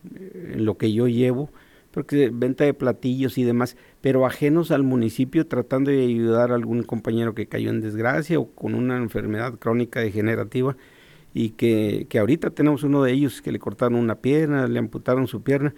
[0.57, 1.51] lo que yo llevo,
[1.93, 6.83] porque venta de platillos y demás, pero ajenos al municipio tratando de ayudar a algún
[6.83, 10.77] compañero que cayó en desgracia o con una enfermedad crónica degenerativa
[11.33, 15.27] y que, que ahorita tenemos uno de ellos que le cortaron una pierna, le amputaron
[15.29, 15.75] su pierna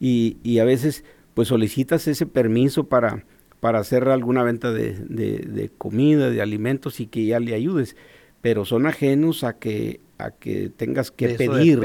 [0.00, 3.24] y a veces pues solicitas ese permiso para,
[3.60, 7.96] para hacer alguna venta de, de, comida, de alimentos y que ya le ayudes,
[8.40, 11.82] pero son ajenos a que a que tengas que pedir.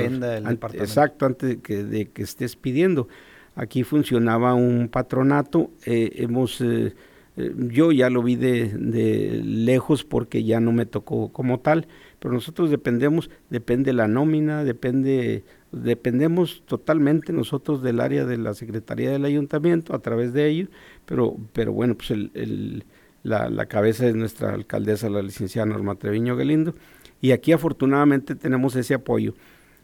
[0.74, 3.08] exacto, antes de que, de que estés pidiendo.
[3.56, 6.94] Aquí funcionaba un patronato, eh, hemos, eh,
[7.38, 11.88] eh, yo ya lo vi de, de, lejos porque ya no me tocó como tal,
[12.20, 19.12] pero nosotros dependemos, depende la nómina, depende, dependemos totalmente nosotros del área de la Secretaría
[19.12, 20.70] del Ayuntamiento a través de ellos,
[21.06, 22.84] pero, pero bueno, pues el, el,
[23.24, 26.74] la, la, cabeza es nuestra alcaldesa, la licenciada Norma Treviño Galindo,
[27.22, 29.34] y aquí afortunadamente tenemos ese apoyo.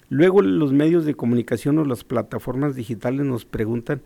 [0.09, 4.01] Luego los medios de comunicación o las plataformas digitales nos preguntan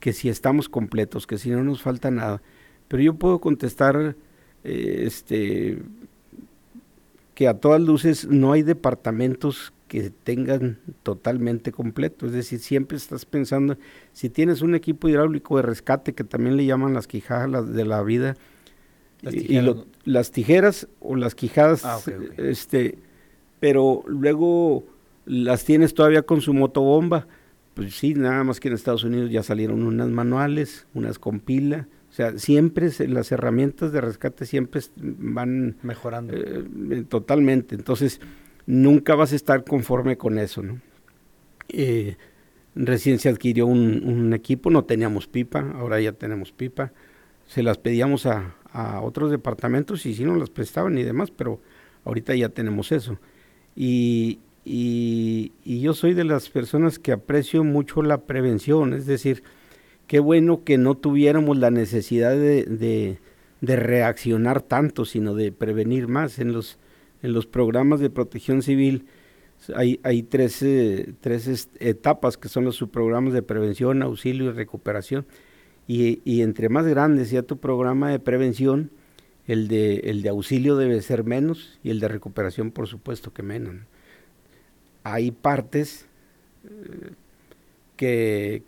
[0.00, 2.40] que si estamos completos, que si no nos falta nada.
[2.86, 4.14] Pero yo puedo contestar
[4.64, 5.78] eh, este,
[7.34, 12.26] que a todas luces no hay departamentos que tengan totalmente completo.
[12.26, 13.76] Es decir, siempre estás pensando,
[14.12, 18.02] si tienes un equipo hidráulico de rescate, que también le llaman las quijadas de la
[18.02, 18.36] vida,
[19.22, 21.98] las tijeras, y las tijeras o las quijadas, ah,
[22.36, 22.98] este,
[23.58, 24.84] pero luego
[25.26, 27.26] las tienes todavía con su motobomba.
[27.74, 31.88] Pues sí, nada más que en Estados Unidos ya salieron unas manuales, unas con pila.
[32.10, 36.32] O sea, siempre las herramientas de rescate siempre van mejorando.
[36.34, 37.74] Eh, totalmente.
[37.74, 38.20] Entonces,
[38.68, 40.62] nunca vas a estar conforme con eso.
[41.70, 42.16] Eh,
[42.74, 46.92] recién se adquirió un, equipo, no teníamos pipa, ahora ya tenemos pipa.
[47.46, 48.54] Se las pedíamos a,
[49.02, 51.60] otros departamentos y sí nos las prestaban y demás, pero
[52.04, 53.18] ahorita ya tenemos eso.
[53.74, 59.42] Y, y, yo soy de las personas que aprecio mucho la prevención, es decir,
[60.06, 63.18] qué bueno que no tuviéramos la necesidad de,
[63.62, 66.38] reaccionar tanto, sino de prevenir más.
[66.38, 66.78] En los,
[67.22, 69.06] en los programas de protección civil
[69.74, 70.64] hay, hay tres,
[71.20, 75.26] tres etapas que son los subprogramas de prevención, auxilio y recuperación.
[75.88, 78.90] Y, y, entre más grande sea tu programa de prevención,
[79.46, 83.42] el de, el de auxilio debe ser menos y el de recuperación por supuesto que
[83.42, 83.76] menos
[85.12, 86.06] hay partes
[86.64, 87.12] eh,
[87.96, 88.62] que,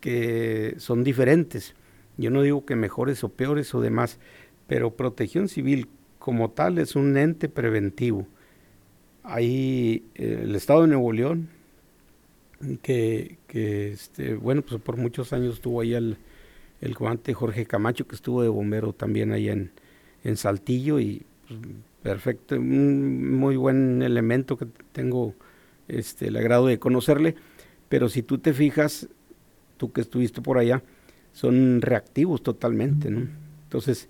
[0.00, 1.74] que, son diferentes.
[2.16, 4.18] Yo no digo que mejores o peores o demás,
[4.66, 5.88] pero protección civil
[6.22, 8.28] como tal es un ente preventivo.
[9.24, 11.48] Hay eh, el Estado de Nuevo León,
[12.80, 16.18] que, que este, bueno, pues por muchos años estuvo ahí el,
[16.80, 19.72] el comandante Jorge Camacho, que estuvo de bombero también ahí en,
[20.22, 21.58] en Saltillo y pues,
[22.04, 25.34] Perfecto, un muy buen elemento que tengo
[25.88, 27.34] este, el agrado de conocerle,
[27.88, 29.08] pero si tú te fijas,
[29.76, 30.82] tú que estuviste por allá,
[31.32, 33.28] son reactivos totalmente, ¿no?
[33.64, 34.08] Entonces,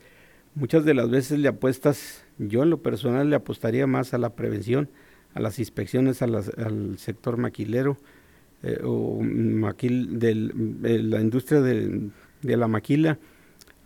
[0.54, 4.34] muchas de las veces le apuestas, yo en lo personal le apostaría más a la
[4.34, 4.88] prevención,
[5.34, 7.96] a las inspecciones al sector maquilero
[8.64, 12.12] eh, o maquil, de la industria de,
[12.42, 13.18] la maquila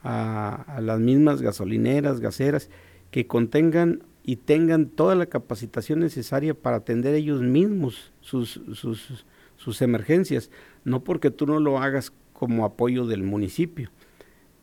[0.02, 2.68] a, las mismas gasolineras, gaseras,
[3.10, 9.24] que contengan y tengan toda la capacitación necesaria para atender ellos mismos sus, sus,
[9.56, 10.50] sus emergencias,
[10.84, 13.90] no porque tú no lo hagas como apoyo del municipio,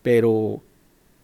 [0.03, 0.61] pero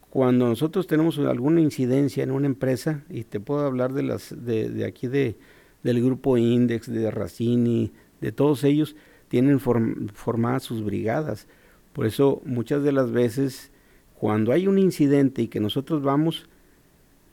[0.10, 4.70] cuando nosotros tenemos alguna incidencia en una empresa, y te puedo hablar de las de,
[4.70, 5.38] de aquí de,
[5.84, 7.92] del grupo Index, de Racini,
[8.22, 8.96] de todos ellos,
[9.28, 11.48] tienen formadas sus brigadas.
[11.94, 13.72] Por eso muchas de las veces
[14.16, 16.50] cuando hay un incidente y que nosotros vamos,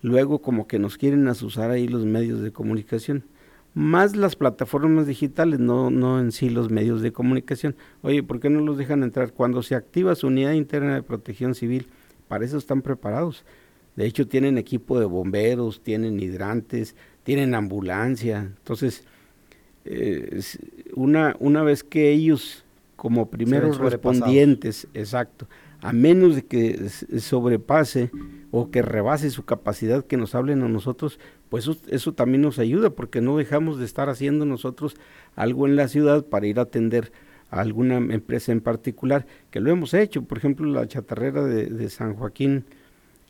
[0.03, 3.25] luego como que nos quieren asusar ahí los medios de comunicación.
[3.75, 7.75] Más las plataformas digitales, no, no en sí los medios de comunicación.
[8.03, 9.33] Oye, ¿por qué no los dejan entrar?
[9.33, 11.89] Cuando se activa su unidad interna de protección civil,
[12.29, 13.45] para eso están preparados.
[13.97, 18.53] De hecho, tienen equipo de bomberos, tienen hidrantes, tienen ambulancia.
[18.59, 19.05] Entonces,
[19.85, 20.41] eh,
[20.95, 22.65] una, una vez que ellos,
[22.97, 25.49] como primeros respondientes, exacto,
[25.81, 28.11] a menos de que sobrepase
[28.51, 32.91] o que rebase su capacidad que nos hablen a nosotros, pues eso, también nos ayuda,
[32.91, 34.97] porque no dejamos de estar haciendo nosotros
[35.37, 37.13] algo en la ciudad para ir a atender
[37.61, 42.65] alguna empresa en particular, que lo hemos hecho, por ejemplo, la chatarrera de, San Joaquín,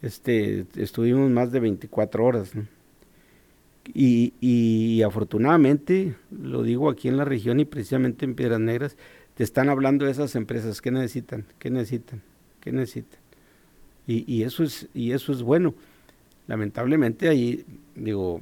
[0.02, 2.52] este, estuvimos más de 24 horas,
[3.94, 8.96] y, y, afortunadamente, lo digo aquí en la región y precisamente en Piedras Negras,
[9.34, 11.44] te están hablando de esas empresas, ¿qué necesitan?
[11.58, 12.22] ¿Qué necesitan?
[12.60, 13.20] ¿Qué necesitan?
[14.06, 15.74] Y, y, eso es, y eso es bueno.
[16.48, 18.40] Lamentablemente ahí, digo,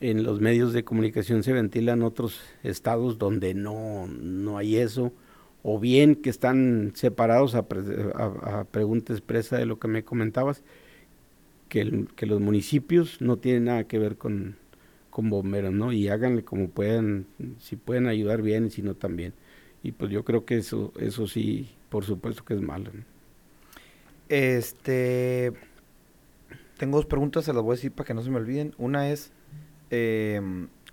[0.00, 5.12] en los medios de comunicación se ventilan otros estados donde no, no hay eso,
[5.62, 7.66] o bien que están separados a,
[8.14, 10.62] a, a pregunta expresa de lo que me comentabas,
[11.68, 14.56] que, que los municipios no tienen nada que ver con,
[15.10, 15.92] con bomberos, ¿no?
[15.92, 17.26] Y háganle como puedan,
[17.58, 19.34] si pueden ayudar bien y si no también.
[19.82, 22.90] Y pues yo creo que eso, eso sí, por supuesto que es malo.
[24.28, 25.52] Este,
[26.76, 28.74] tengo dos preguntas, se las voy a decir para que no se me olviden.
[28.78, 29.32] Una es,
[29.90, 30.40] eh,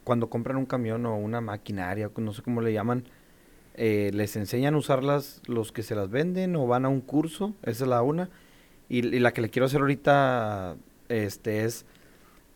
[0.03, 3.05] cuando compran un camión o una maquinaria, no sé cómo le llaman,
[3.75, 7.53] eh, ¿les enseñan a usarlas los que se las venden o van a un curso?
[7.63, 8.29] Esa es la una.
[8.87, 10.77] Y, la que le quiero hacer ahorita
[11.09, 11.85] este es,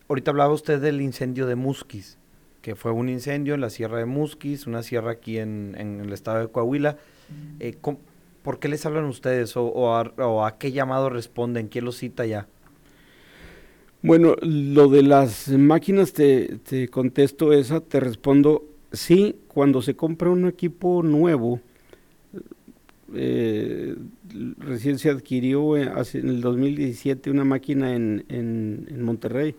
[0.08, 2.18] ahorita hablaba usted del incendio de Musquis,
[2.62, 6.38] que fue un incendio en la sierra de Musquis, una sierra aquí en, el estado
[6.40, 6.96] de Coahuila.
[7.58, 7.76] Eh,
[8.42, 11.68] ¿Por qué les hablan ustedes o, a, qué llamado responden?
[11.68, 12.46] ¿Quién los cita ya?
[14.02, 20.30] Bueno, lo de las máquinas te, te contesto esa, te respondo sí, cuando se compra
[20.30, 21.60] un equipo nuevo,
[23.14, 23.96] eh,
[24.58, 29.54] recién se adquirió eh, en el 2017 una máquina en, en, Monterrey.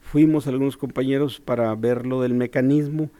[0.00, 3.10] Fuimos algunos compañeros para ver lo del mecanismo.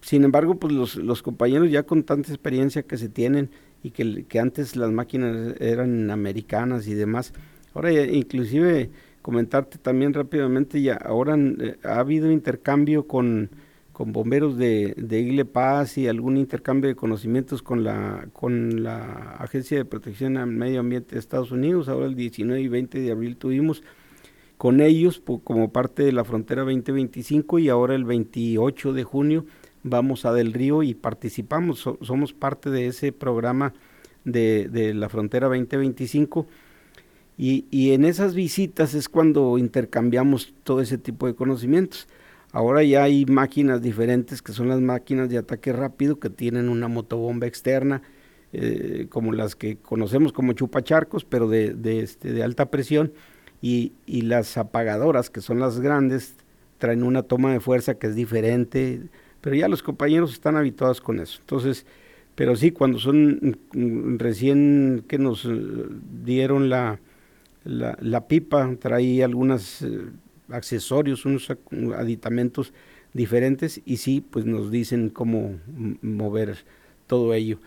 [0.00, 3.50] Sin embargo, pues los, los compañeros ya con tanta experiencia que se tienen
[3.82, 7.32] y que, que antes las máquinas eran americanas y demás,
[7.76, 8.90] ahora inclusive
[9.22, 13.50] comentarte también rápidamente, ya ahora eh, ha habido intercambio con
[13.96, 19.36] con bomberos de, de Igle Paz y algún intercambio de conocimientos con la, con la
[19.38, 21.88] Agencia de Protección al Medio Ambiente de Estados Unidos.
[21.88, 23.82] Ahora el 19 y 20 de abril tuvimos
[24.58, 29.46] con ellos como parte de la Frontera 2025 y ahora el 28 de junio
[29.82, 33.72] vamos a Del Río y participamos, somos parte de ese programa
[34.24, 36.46] de, de la Frontera 2025.
[37.38, 42.08] Y, y en esas visitas es cuando intercambiamos todo ese tipo de conocimientos.
[42.52, 46.88] Ahora ya hay máquinas diferentes que son las máquinas de ataque rápido que tienen una
[46.88, 48.02] motobomba externa,
[48.52, 53.12] eh, como las que conocemos como chupacharcos, pero de, de, este, alta presión,
[53.60, 56.36] y, las apagadoras, que son las grandes,
[56.78, 59.02] traen una toma de fuerza que es diferente,
[59.40, 61.38] pero ya los compañeros están habituados con eso.
[61.40, 61.84] Entonces,
[62.34, 65.48] pero sí, cuando son mm, recién que nos eh,
[66.24, 67.00] dieron la,
[67.66, 69.82] la, la pipa, traía algunas...
[69.82, 70.06] Eh,
[70.48, 71.48] accesorios, unos
[71.96, 72.72] aditamentos
[73.12, 75.58] diferentes y sí, pues nos dicen cómo
[76.02, 76.58] mover
[77.06, 77.58] todo ello.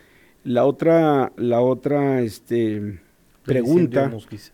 [0.44, 3.00] La otra, la otra este,
[3.44, 4.12] pregunta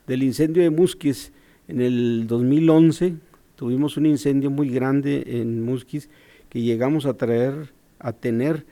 [0.07, 1.31] del incendio de Musquis,
[1.67, 3.15] en el 2011
[3.55, 6.09] tuvimos un incendio muy grande en Musquis
[6.49, 8.65] que llegamos a traer, a tener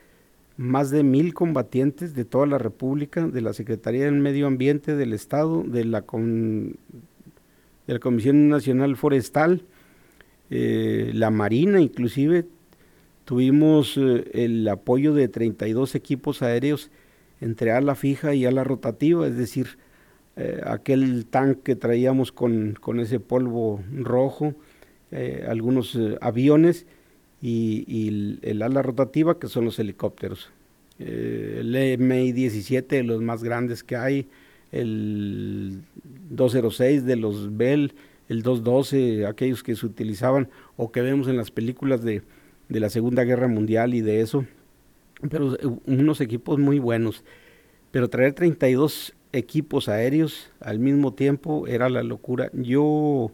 [0.56, 5.12] más de mil combatientes de toda la República, de la Secretaría del Medio Ambiente del
[5.12, 6.02] Estado, de la
[8.00, 9.62] Comisión Nacional Forestal,
[10.50, 12.46] eh, la Marina inclusive,
[13.24, 16.90] tuvimos eh, el apoyo de 32 equipos aéreos
[17.40, 19.78] entre ala fija y ala rotativa, es decir,
[20.36, 24.54] eh, aquel tanque que traíamos con, con, ese polvo rojo,
[25.46, 26.86] algunos aviones
[27.46, 30.50] y, el, ala rotativa que son los helicópteros.
[30.98, 34.28] el MI-17 de los más grandes que hay,
[34.72, 35.82] el
[36.30, 37.92] 206 de los Bell,
[38.30, 42.22] el 212, aquellos que se utilizaban o que vemos en las películas de,
[42.70, 44.46] de la Segunda Guerra Mundial y de eso,
[45.28, 47.24] pero unos equipos muy buenos.
[47.90, 52.50] Pero traer 32 equipos aéreos al mismo tiempo era la locura.
[52.54, 53.30] Yo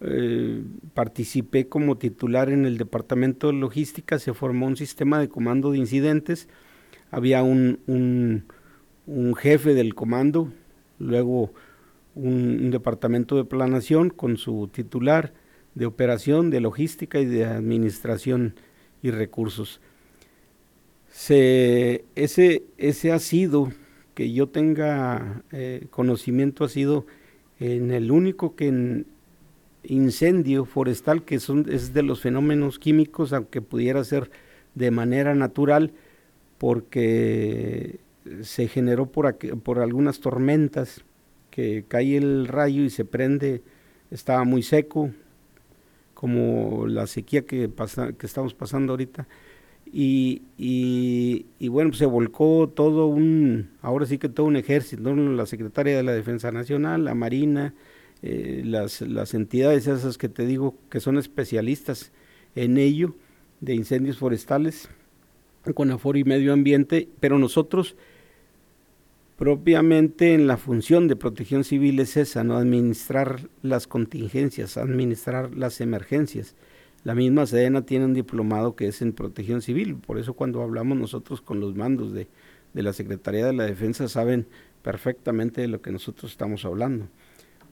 [0.00, 0.62] eh,
[0.94, 5.78] participé como titular en el departamento de logística, se formó un sistema de comando de
[5.78, 6.48] incidentes,
[7.10, 7.80] había un,
[9.06, 10.52] un, jefe del comando,
[11.00, 11.52] luego
[12.14, 15.32] un, departamento de planación con su titular
[15.74, 18.54] de operación, de logística y de administración
[19.02, 19.80] y recursos.
[21.10, 23.72] Se, ese, ese ha sido
[24.14, 27.06] que yo tenga eh, conocimiento ha sido
[27.58, 29.06] en el único que en
[29.84, 34.30] incendio forestal, que son, es de los fenómenos químicos, aunque pudiera ser
[34.74, 35.92] de manera natural,
[36.58, 38.00] porque
[38.42, 41.04] se generó por, por algunas tormentas,
[41.50, 43.62] que cae el rayo y se prende,
[44.10, 45.10] estaba muy seco,
[46.14, 49.26] como la sequía que, pasa, que estamos pasando ahorita,
[49.92, 55.96] y, y, bueno, se volcó todo un, ahora sí que todo un ejército, la Secretaría
[55.96, 57.74] de la Defensa Nacional, la Marina,
[58.22, 62.12] eh, las, las entidades esas que te digo que son especialistas
[62.54, 63.14] en ello,
[63.60, 64.88] de incendios forestales,
[65.74, 67.96] con aforo y medio ambiente, pero nosotros
[69.38, 75.80] propiamente en la función de protección civil es esa, no administrar las contingencias, administrar las
[75.80, 76.56] emergencias.
[77.04, 80.98] La misma Sedena tiene un diplomado que es en protección civil, por eso cuando hablamos
[80.98, 82.26] nosotros con los mandos de,
[82.74, 84.46] la Secretaría de la Defensa saben
[84.82, 87.08] perfectamente de lo que nosotros estamos hablando,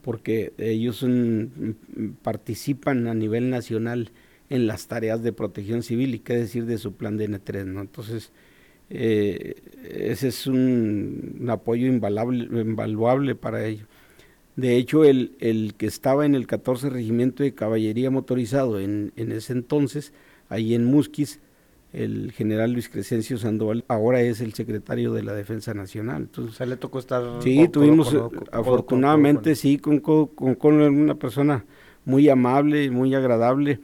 [0.06, 1.04] porque ellos
[2.22, 4.12] participan a nivel nacional
[4.48, 7.80] en las tareas de protección civil y qué decir de su plan de N3, ¿no?
[7.80, 8.30] Entonces,
[8.88, 13.88] eh, ese es un, un apoyo invaluable, invaluable para ellos.
[14.54, 19.32] De hecho, el, el, que estaba en el 14 Regimiento de Caballería Motorizado en, en
[19.32, 20.12] ese entonces,
[20.48, 21.40] ahí en Musquis,
[21.96, 26.22] el general Luis Crescencio Sandoval, ahora es el secretario de la Defensa Nacional.
[26.22, 27.22] Entonces, le tocó estar?
[27.40, 28.14] Sí, tuvimos,
[28.52, 31.64] afortunadamente, sí, con, con, con, una persona
[32.04, 33.80] muy amable, muy agradable.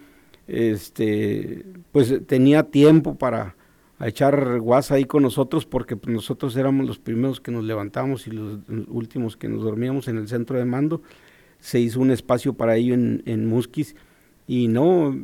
[0.46, 3.56] Este, pues tenía tiempo para
[4.00, 8.32] echar guasa ahí con nosotros porque pues, nosotros éramos los primeros que nos levantamos y
[8.32, 8.58] los
[8.88, 11.00] últimos que nos dormíamos en el centro de mando.
[11.60, 13.96] Se hizo un espacio para ello en, en Musquis
[14.46, 15.16] y no,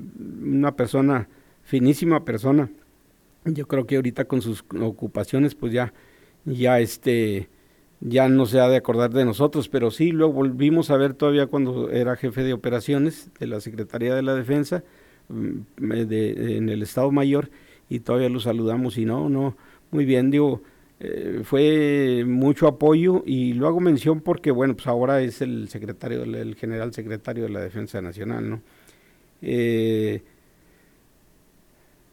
[0.42, 1.28] una persona,
[1.64, 2.70] finísima persona.
[3.44, 5.92] Yo creo que ahorita con sus ocupaciones pues ya,
[6.44, 7.48] ya este,
[8.00, 11.46] ya no se ha de acordar de nosotros, pero sí, lo volvimos a ver todavía
[11.46, 14.84] cuando era jefe de operaciones de la Secretaría de la Defensa
[15.28, 15.60] mm,
[15.92, 17.50] en el Estado Mayor
[17.88, 19.56] y todavía lo saludamos y no, no,
[19.90, 20.62] muy bien, digo,
[21.00, 26.22] eh, fue mucho apoyo y lo hago mención porque, bueno, pues ahora es el secretario,
[26.24, 28.60] el general secretario de la Defensa Nacional, ¿no?
[29.42, 30.22] Eh,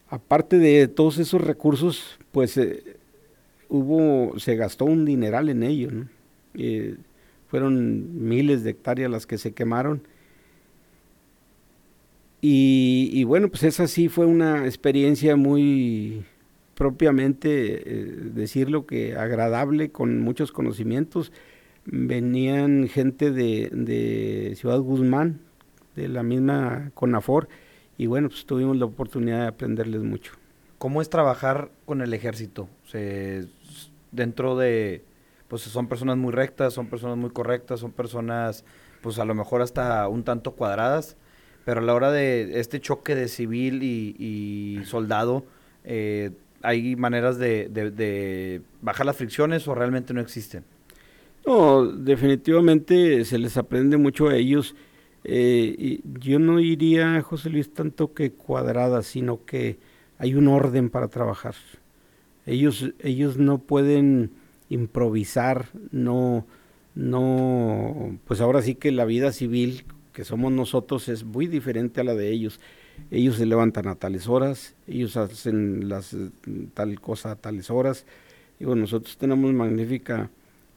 [0.10, 2.98] aparte de todos esos recursos, pues eh,
[3.70, 6.08] hubo, se gastó un dineral en ello, ¿no?
[7.48, 10.04] fueron miles de hectáreas las que se quemaron
[12.48, 16.26] y, bueno, pues esa sí fue una experiencia muy
[16.76, 21.32] propiamente, eh, decirlo que agradable, con muchos conocimientos.
[21.86, 25.40] Venían gente de, de, Ciudad Guzmán,
[25.96, 27.48] de la misma CONAFOR,
[27.98, 30.34] y bueno, pues tuvimos la oportunidad de aprenderles mucho.
[30.78, 32.68] ¿Cómo es trabajar con el ejército?
[32.88, 33.48] Se,
[34.12, 35.04] dentro de,
[35.48, 38.66] pues son personas muy rectas, son personas muy correctas, son personas,
[39.02, 41.18] pues a lo mejor hasta un tanto cuadradas
[41.66, 45.44] pero a la hora de este choque de civil y, soldado,
[45.84, 46.30] eh,
[46.62, 50.64] ¿hay maneras de, bajar las fricciones o realmente no existen?
[51.46, 54.76] No, definitivamente se les aprende mucho a ellos.
[55.28, 59.80] Eh, yo no iría, José Luis, tanto que cuadradas, sino que
[60.20, 61.56] hay un orden para trabajar.
[62.46, 64.30] Ellos, ellos no pueden
[64.70, 66.46] improvisar, no,
[66.94, 72.04] no, pues ahora sí que la vida civil, que somos nosotros es muy diferente a
[72.04, 72.60] la de ellos.
[73.10, 76.16] Ellos se levantan a tales horas, ellos hacen las,
[76.76, 78.06] tal cosa a tales horas.
[78.60, 80.30] Digo, nosotros tenemos magnífica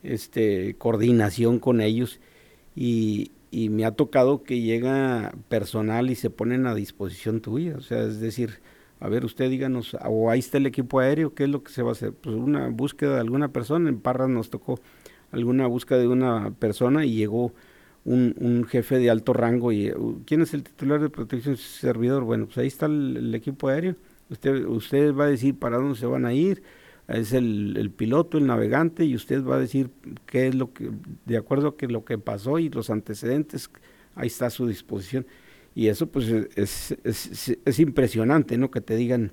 [0.02, 2.18] este, coordinación con ellos
[2.74, 7.76] y, y me ha tocado que llega personal y se ponen a disposición tuya.
[7.76, 8.60] O sea, es decir,
[9.00, 11.82] a ver, usted díganos, o ahí está el equipo aéreo, ¿qué es lo que se
[11.82, 12.12] va a hacer?
[12.12, 14.80] Pues una búsqueda de alguna persona, en Parras nos tocó
[15.30, 17.52] alguna búsqueda de una persona y llegó
[18.04, 22.24] un, jefe de alto rango y uh, ¿quién es el titular de protección servidor?
[22.24, 23.96] Bueno, pues ahí está el, equipo aéreo.
[24.30, 26.62] Usted, usted va a decir para dónde se van a ir,
[27.08, 29.90] es el, piloto, el navegante, y usted va a decir
[30.26, 30.90] qué es lo que,
[31.24, 33.70] de acuerdo a lo que pasó y los antecedentes,
[34.14, 35.26] ahí está a su disposición.
[35.74, 38.70] Y eso pues es, es, es impresionante, ¿no?
[38.70, 39.32] Que te digan,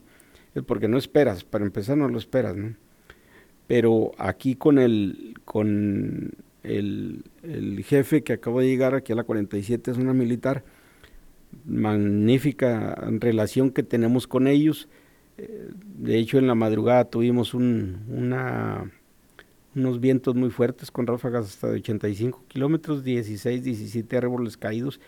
[0.65, 2.75] porque no esperas, para empezar no lo esperas, ¿no?
[3.67, 6.31] Pero aquí con el, con
[6.63, 7.23] el,
[7.85, 10.63] jefe que acabo de llegar aquí a la 47 es una militar,
[11.65, 14.87] magnífica relación que tenemos con ellos.
[15.37, 18.89] De hecho, en la madrugada tuvimos unos
[19.99, 24.99] vientos muy fuertes con ráfagas hasta de 85 kilómetros, 16, 17 árboles caídos.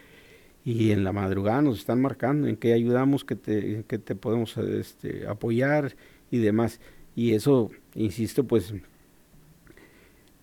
[0.66, 5.26] Y en la madrugada nos están marcando en qué ayudamos, que te, te podemos este,
[5.28, 5.96] apoyar
[6.30, 6.82] y demás.
[7.16, 8.74] Y eso, insisto, pues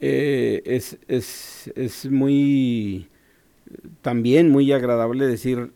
[0.00, 3.08] eh, es, es muy,
[4.00, 5.72] también muy agradable decir,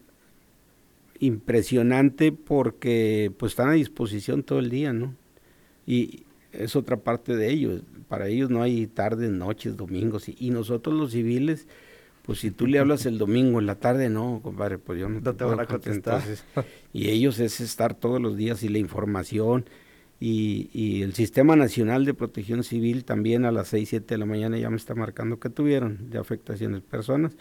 [1.20, 5.14] impresionante porque pues están a disposición todo el día, ¿no?
[5.86, 7.82] Y es otra parte de ellos.
[8.08, 10.28] Para ellos no hay tardes, noches, domingos.
[10.28, 11.66] Y, nosotros los civiles,
[12.22, 15.20] pues si tú le hablas el domingo en la tarde, no, compadre, pues yo no,
[15.34, 16.22] te, voy a contestar.
[16.92, 19.64] y ellos es estar todos los días y la información
[20.20, 24.58] y, el Sistema Nacional de Protección Civil también a las 6, 7 de la mañana
[24.58, 27.36] ya me está marcando que tuvieron de afectaciones personas.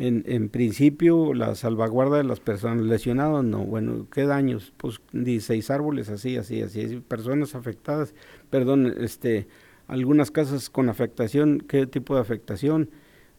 [0.00, 3.66] En, en principio, la salvaguarda de las personas lesionadas, no.
[3.66, 4.72] Bueno, ¿qué daños?
[4.78, 7.02] Pues 16 árboles, así, así, así.
[7.06, 8.14] Personas afectadas,
[8.48, 9.46] perdón, este,
[9.88, 12.88] algunas casas con afectación, ¿qué tipo de afectación?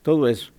[0.03, 0.51] Todo eso.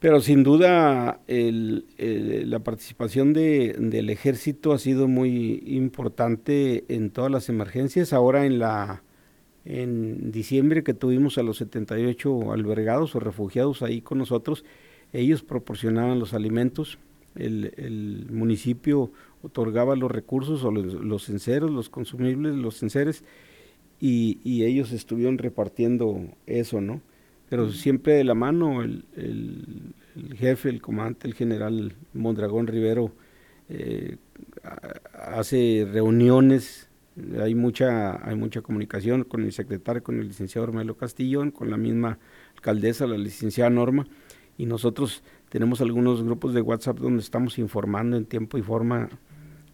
[0.00, 7.48] Pero sin duda la participación de, del ejército ha sido muy importante en todas las
[7.48, 8.12] emergencias.
[8.12, 9.04] Ahora en la
[9.64, 14.64] en diciembre que tuvimos a los 78 albergados o refugiados ahí con nosotros,
[15.12, 16.98] ellos proporcionaban los alimentos,
[17.34, 19.10] el, municipio
[19.42, 23.24] otorgaba los recursos o los, los los consumibles, los enseres,
[24.00, 27.00] y, y ellos estuvieron repartiendo eso, ¿no?
[27.52, 29.04] pero siempre de la mano el,
[30.38, 33.12] jefe, el comandante, el general Mondragón Rivero
[33.68, 34.16] eh,
[35.12, 36.88] hace reuniones,
[37.40, 41.76] hay mucha, hay mucha comunicación con el secretario, con el licenciado Ormelo Castillón, con la
[41.76, 42.18] misma
[42.54, 44.06] alcaldesa, la licenciada Norma,
[44.56, 49.08] y nosotros tenemos algunos grupos de WhatsApp donde estamos informando en tiempo y forma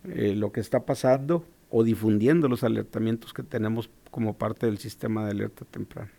[0.04, 5.24] eh, lo que está pasando o difundiendo los alertamientos que tenemos como parte del sistema
[5.24, 6.10] de alerta temprana.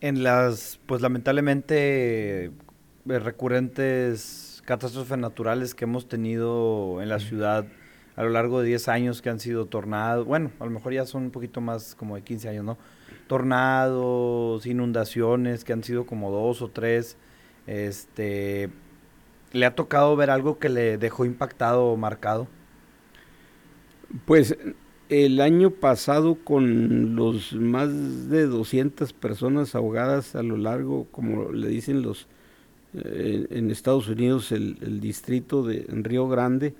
[0.00, 2.50] En las, pues lamentablemente, eh,
[3.06, 7.66] recurrentes catástrofes naturales que hemos tenido en la ciudad
[8.16, 11.06] a lo largo de 10 años que han sido tornados, bueno, a lo mejor ya
[11.06, 12.78] son un poquito más como de 15 años, ¿no?
[13.26, 17.16] Tornados, inundaciones que han sido como dos o tres,
[17.66, 18.70] este,
[19.52, 22.46] ¿le ha tocado ver algo que le dejó impactado o marcado?
[24.26, 24.56] Pues
[25.08, 31.68] el año pasado con los más de 200 personas ahogadas a lo largo, como le
[31.68, 32.26] dicen los
[32.94, 36.74] eh, en Estados Unidos, el, distrito de Río Grande,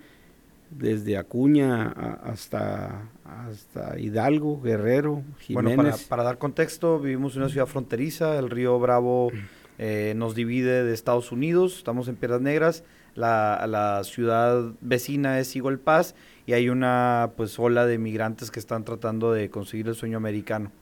[0.77, 1.89] desde Acuña
[2.23, 5.77] hasta, hasta Hidalgo, Guerrero, Jiménez.
[5.77, 9.31] Bueno, para, dar contexto, vivimos en una ciudad fronteriza, el río Bravo
[9.79, 15.55] eh, nos divide de Estados Unidos, estamos en Piedras Negras, la, la ciudad vecina es
[15.55, 16.15] Eagle Pass
[16.47, 20.73] y hay una pues ola de migrantes que están tratando de conseguir el sueño americano.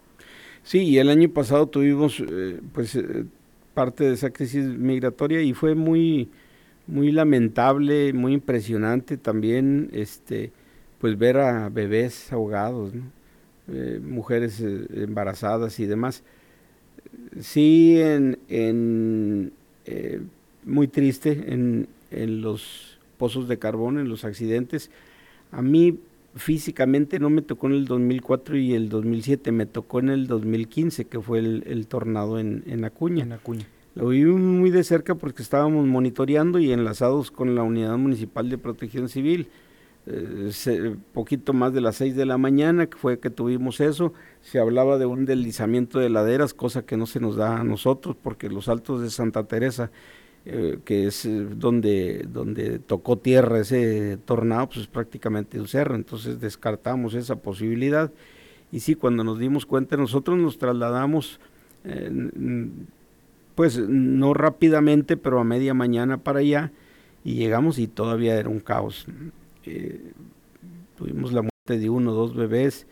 [0.62, 3.24] Sí, y el año pasado tuvimos eh, pues eh,
[3.74, 6.30] parte de esa crisis migratoria y fue muy
[6.86, 10.52] muy lamentable, muy impresionante también este
[10.98, 12.92] pues ver a bebés ahogados,
[13.68, 16.22] eh, mujeres embarazadas y demás.
[17.40, 19.52] Sí, en, en
[20.64, 24.90] muy triste en, en los pozos de carbón, en los accidentes,
[25.50, 25.98] a mí
[26.34, 31.04] físicamente no me tocó en el 2004 y el 2007, me tocó en el 2015,
[31.04, 33.24] que fue el, tornado en, en, Acuña.
[33.24, 33.66] En Acuña.
[33.94, 38.58] Lo vi muy de cerca porque estábamos monitoreando y enlazados con la Unidad Municipal de
[38.58, 39.48] Protección Civil.
[40.06, 44.58] Eh, poquito más de las 6 de la mañana, que fue que tuvimos eso, se
[44.58, 48.48] hablaba de un deslizamiento de laderas, cosa que no se nos da a nosotros porque
[48.48, 49.92] los altos de Santa Teresa
[50.44, 55.94] eh, que es eh, donde, donde tocó tierra ese tornado, pues es prácticamente un cerro,
[55.94, 58.10] entonces descartamos esa posibilidad.
[58.72, 61.38] Y sí, cuando nos dimos cuenta, nosotros nos trasladamos,
[63.54, 66.72] pues no rápidamente, pero a media mañana para allá,
[67.24, 69.06] y llegamos y todavía era un caos.
[69.64, 70.12] Eh,
[70.96, 72.86] tuvimos la muerte de uno o dos bebés,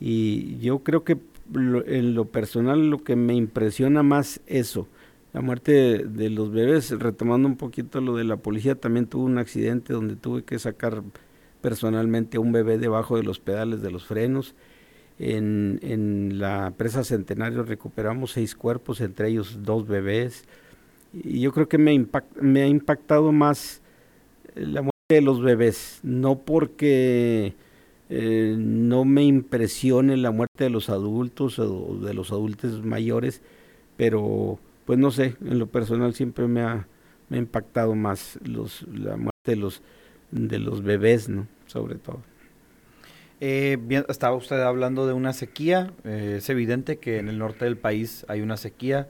[0.00, 1.18] y yo creo que
[1.54, 4.88] en lo personal lo que me impresiona más eso,
[5.36, 9.36] la muerte de, los bebés, retomando un poquito lo de la policía, también tuve un
[9.36, 11.02] accidente donde tuve que sacar
[11.60, 14.54] personalmente a un bebé debajo de los pedales de los frenos.
[15.18, 20.44] En, la presa Centenario recuperamos seis cuerpos, entre ellos dos bebés.
[21.12, 22.06] Y yo creo que me,
[22.40, 23.80] me ha impactado más
[24.54, 27.54] la muerte de los bebés, no porque
[28.08, 33.42] eh, no me impresione la muerte de los adultos o de los adultos mayores,
[33.96, 36.86] pero pues no sé, en lo personal siempre me ha,
[37.30, 39.82] impactado más la muerte de los,
[40.30, 41.48] de los bebés, ¿no?
[41.66, 42.22] Sobre todo.
[43.40, 43.78] Eh,
[44.08, 48.24] estaba usted hablando de una sequía, eh, es evidente que en el norte del país
[48.28, 49.08] hay una sequía,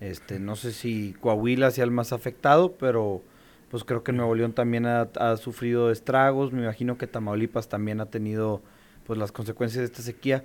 [0.00, 3.22] este, no sé si Coahuila sea el más afectado, pero
[3.70, 8.06] pues creo que Nuevo León también ha, sufrido estragos, me imagino que Tamaulipas también ha
[8.06, 8.62] tenido
[9.06, 10.44] pues las consecuencias de esta sequía.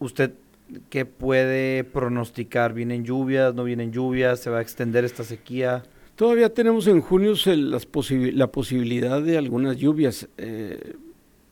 [0.00, 0.32] ¿Usted
[0.90, 2.72] qué puede pronosticar?
[2.74, 4.40] ¿Vienen lluvias, no vienen lluvias?
[4.40, 5.84] ¿Se va a extender esta sequía?
[6.16, 10.28] Todavía tenemos en junio las la posibilidad de algunas lluvias.
[10.36, 10.94] Eh,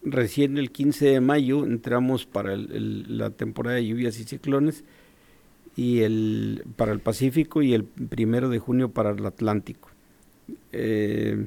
[0.03, 4.85] recién el 15 de mayo entramos para la temporada de lluvias y ciclones
[5.77, 9.91] y el para el Pacífico y el primero de junio para el Atlántico.
[10.73, 11.47] Eh,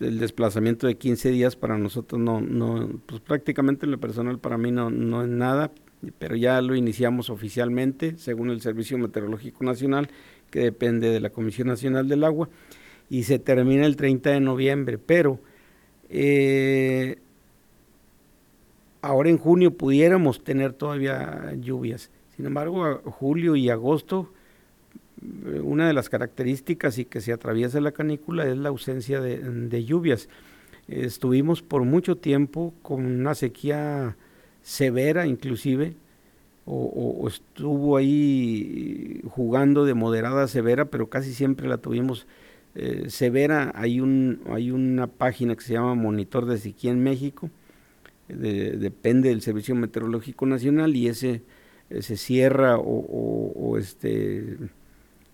[0.00, 4.56] el desplazamiento de 15 días para nosotros no, no, pues prácticamente en lo personal para
[4.56, 5.70] mí no, no es nada,
[6.18, 10.08] pero ya lo iniciamos oficialmente según el Servicio Meteorológico Nacional,
[10.50, 12.48] que depende de la Comisión Nacional del Agua,
[13.10, 15.40] y se termina el 30 de noviembre, pero
[16.10, 17.18] eh,
[19.02, 24.30] ahora en junio pudiéramos tener todavía lluvias, sin embargo, julio y agosto
[25.62, 30.28] una de las características y que se atraviesa la canícula es la ausencia de, lluvias.
[30.88, 34.16] Estuvimos por mucho tiempo con una sequía
[34.62, 35.94] severa inclusive,
[36.66, 42.26] o, estuvo ahí jugando de moderada a severa, pero casi siempre la tuvimos
[42.74, 43.72] eh, severa.
[43.74, 47.50] Hay, un, hay una página que se llama Monitor de Sequía en México,
[48.28, 51.42] depende del Servicio Meteorológico Nacional y ese
[51.98, 54.56] se cierra o, este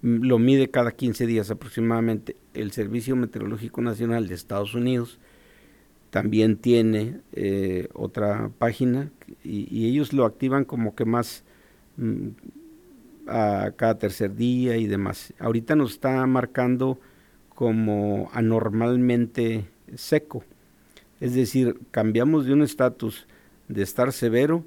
[0.01, 2.37] lo mide cada 15 días aproximadamente.
[2.55, 5.19] El Servicio Meteorológico Nacional de Estados Unidos
[6.11, 9.11] también tiene eh, otra página
[9.45, 11.45] y, ellos lo activan como que más
[11.97, 12.29] mm,
[13.27, 15.35] a cada tercer día y demás.
[15.39, 16.99] Ahorita nos está marcando
[17.57, 19.65] como anormalmente
[19.97, 20.45] seco.
[21.19, 23.27] Es decir, cambiamos de un estatus
[23.67, 24.65] de estar severo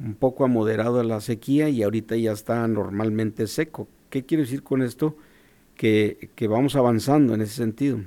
[0.00, 4.44] un poco a moderado a la sequía y ahorita ya está normalmente seco, ¿Qué quiero
[4.44, 5.16] decir con esto?
[5.74, 8.00] Que, vamos avanzando en ese sentido.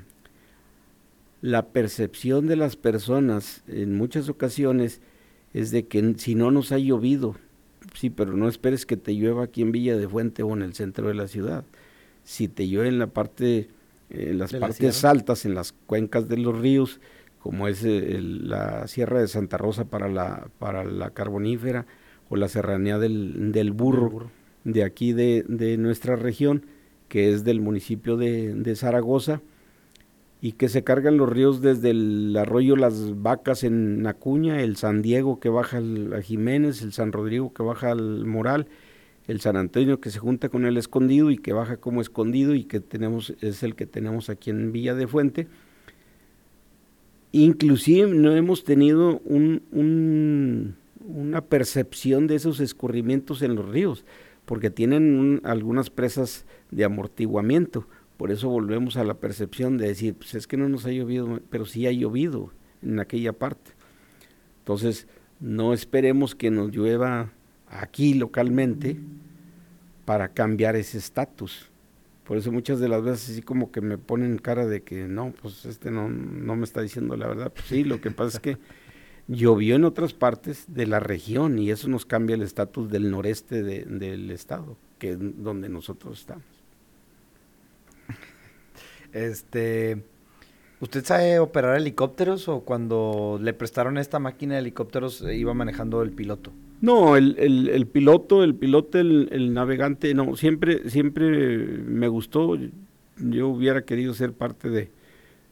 [1.41, 5.01] La percepción de las personas en muchas ocasiones
[5.53, 7.35] es de que si no nos ha llovido,
[7.93, 10.73] sí, pero no esperes que te llueva aquí en Villa de Fuente o en el
[10.73, 11.63] centro de la ciudad.
[12.23, 13.69] Si te llueve en la parte,
[14.09, 16.99] en las partes altas, en las cuencas de los ríos,
[17.39, 21.85] como es la Sierra de Santa Rosa para la, para la carbonífera
[22.29, 24.29] o la serranía del, burro
[24.63, 26.65] de aquí de, de nuestra región,
[27.07, 29.41] que es del municipio de, de, Zaragoza,
[30.41, 35.01] y que se cargan los ríos desde el arroyo Las Vacas en Acuña, el San
[35.01, 38.67] Diego que baja a Jiménez, el San Rodrigo que baja al Moral,
[39.29, 42.63] el San Antonio que se junta con el Escondido y que baja como Escondido y
[42.63, 45.47] que tenemos es el que tenemos aquí en Villa de Fuente.
[47.31, 50.75] Inclusive no hemos tenido un, un,
[51.05, 54.03] una percepción de esos escurrimientos en los ríos
[54.45, 57.87] porque tienen algunas presas de amortiguamiento.
[58.17, 61.39] Por eso volvemos a la percepción de decir, pues es que no nos ha llovido,
[61.51, 62.51] pero sí ha llovido
[62.81, 63.73] en aquella parte.
[64.57, 65.07] Entonces,
[65.39, 67.31] no esperemos que nos llueva
[67.69, 68.97] aquí localmente
[70.05, 71.69] para cambiar ese estatus.
[72.25, 75.33] Por eso muchas de las veces así como que me ponen cara de que no,
[75.41, 77.51] pues este no, no me está diciendo la verdad.
[77.53, 78.57] Pues sí, lo que pasa es que
[79.27, 83.63] llovió en otras partes de la región y eso nos cambia el estatus del noreste
[83.63, 86.45] del estado, que es donde nosotros estamos.
[89.11, 90.03] Este,
[90.79, 96.03] ¿usted sabe operar helicópteros o cuando le prestaron esta máquina de helicópteros eh, iba manejando
[96.03, 96.51] el piloto?
[96.81, 102.57] No, el, el, piloto, el piloto, el, navegante, no, siempre, siempre me gustó.
[103.17, 104.91] Yo hubiera querido ser parte de,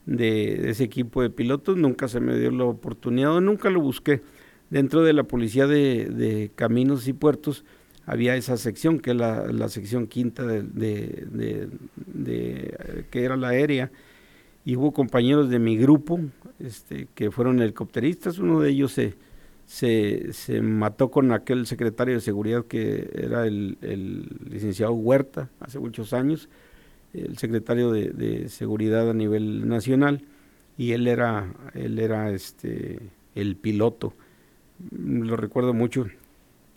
[0.05, 4.21] de, ese equipo de pilotos, nunca se me dio la oportunidad, nunca lo busqué.
[4.69, 7.65] Dentro de la policía de, caminos y puertos
[8.05, 11.69] había esa sección, que es la, sección quinta de,
[13.09, 13.91] que era la aérea,
[14.63, 16.21] y hubo compañeros de mi grupo
[16.59, 19.15] este, que fueron helicópteristas, uno de ellos se,
[19.67, 23.77] se, se, mató con aquel secretario de seguridad que era el,
[24.49, 26.49] licenciado Huerta hace muchos años,
[27.13, 30.23] el secretario de, seguridad a nivel nacional,
[30.77, 32.99] y él era, él era este,
[33.35, 34.13] el piloto,
[34.91, 36.07] lo recuerdo mucho,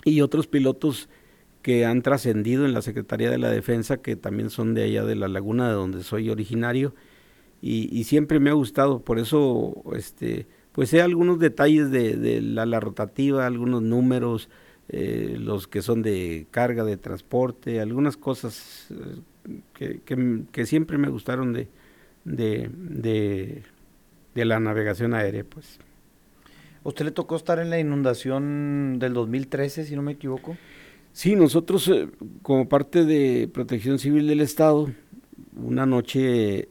[0.04, 1.08] y otros pilotos
[1.62, 5.14] que han trascendido en la Secretaría de la Defensa, que también son de allá de
[5.14, 6.92] la laguna de donde soy originario,
[7.62, 12.80] y, y siempre me ha gustado, por eso este, pues sé algunos detalles de, la,
[12.80, 14.48] rotativa, algunos números,
[14.88, 18.88] eh, los que son de carga, de transporte, algunas cosas
[19.78, 20.00] eh,
[20.52, 21.68] que, siempre me gustaron de,
[22.24, 23.64] de,
[24.34, 25.78] la navegación aérea, pues.
[26.82, 30.56] ¿Usted le tocó estar en la inundación del 2013, si no me equivoco?
[31.12, 32.08] Sí, nosotros eh,
[32.42, 34.90] como parte de Protección Civil del Estado,
[35.56, 36.68] una noche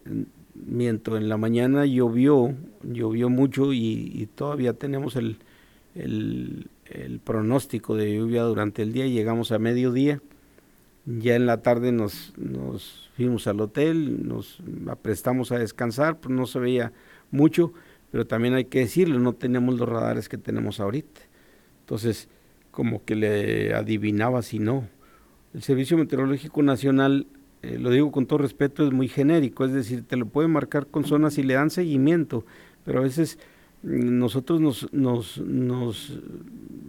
[0.70, 5.38] mientras en la mañana llovió, llovió mucho y, todavía tenemos el,
[7.24, 10.22] pronóstico de lluvia durante el día, llegamos a mediodía,
[11.06, 12.34] ya en la tarde nos,
[13.16, 16.94] fuimos al hotel, nos aprestamos a descansar, pues no se veía
[17.32, 17.74] mucho,
[18.12, 21.22] pero también hay que decirlo, no tenemos los radares que tenemos ahorita.
[21.82, 22.28] Entonces,
[22.72, 24.88] como que le adivinaba si no.
[25.54, 27.26] El Servicio Meteorológico Nacional
[27.62, 30.88] eh, lo digo con todo respeto, es muy genérico, es decir, te lo puede marcar
[30.88, 32.46] con zonas y le dan seguimiento,
[32.86, 33.38] pero a veces
[33.84, 36.12] mm, nosotros nos, nos, nos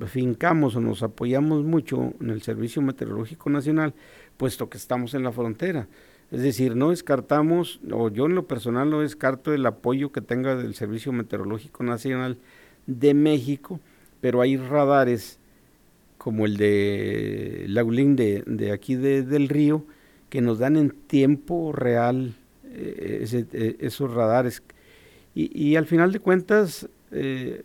[0.07, 3.95] fincamos o nos apoyamos mucho en el Servicio Meteorológico Nacional,
[4.37, 5.89] puesto que estamos en la frontera.
[6.31, 10.55] Es decir, no descartamos, o yo en lo personal no descarto el apoyo que tenga
[10.55, 12.39] del Servicio Meteorológico Nacional
[12.87, 13.81] de México,
[14.21, 15.41] pero hay radares
[16.19, 19.85] como el de Laulín de, de aquí del río,
[20.31, 24.63] que nos dan en tiempo real eh, eh, esos radares.
[25.35, 27.63] Y, al final de cuentas, eh,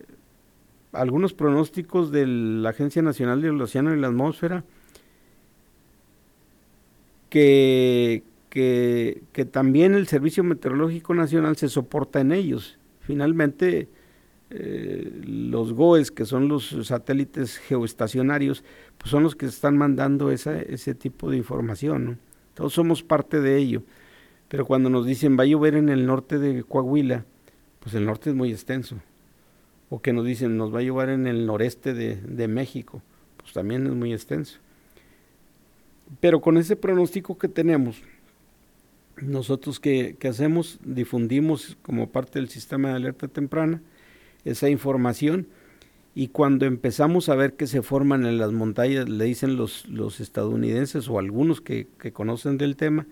[0.92, 4.64] algunos pronósticos de la Agencia Nacional del Océano y la Atmósfera,
[7.28, 12.78] que, que, también el Servicio Meteorológico Nacional se soporta en ellos.
[13.00, 13.88] Finalmente,
[14.48, 18.64] los GOES, que son los satélites geoestacionarios,
[18.96, 22.04] pues son los que están mandando esa, ese tipo de información.
[22.04, 22.25] ¿no?
[22.56, 23.82] Todos somos parte de ello.
[24.48, 27.26] Pero cuando nos dicen va a llover en el norte de Coahuila,
[27.80, 28.96] pues el norte es muy extenso.
[29.90, 33.02] O que nos dicen nos va a llover en el noreste de, México,
[33.36, 34.58] pues también es muy extenso.
[36.18, 38.00] Pero con ese pronóstico que tenemos,
[39.20, 43.82] nosotros que, que, hacemos, difundimos como parte del sistema de alerta temprana
[44.44, 45.46] esa información
[46.18, 50.18] y cuando empezamos a ver que se forman en las montañas, le dicen los, los
[50.18, 53.06] estadounidenses o algunos que, conocen del tema,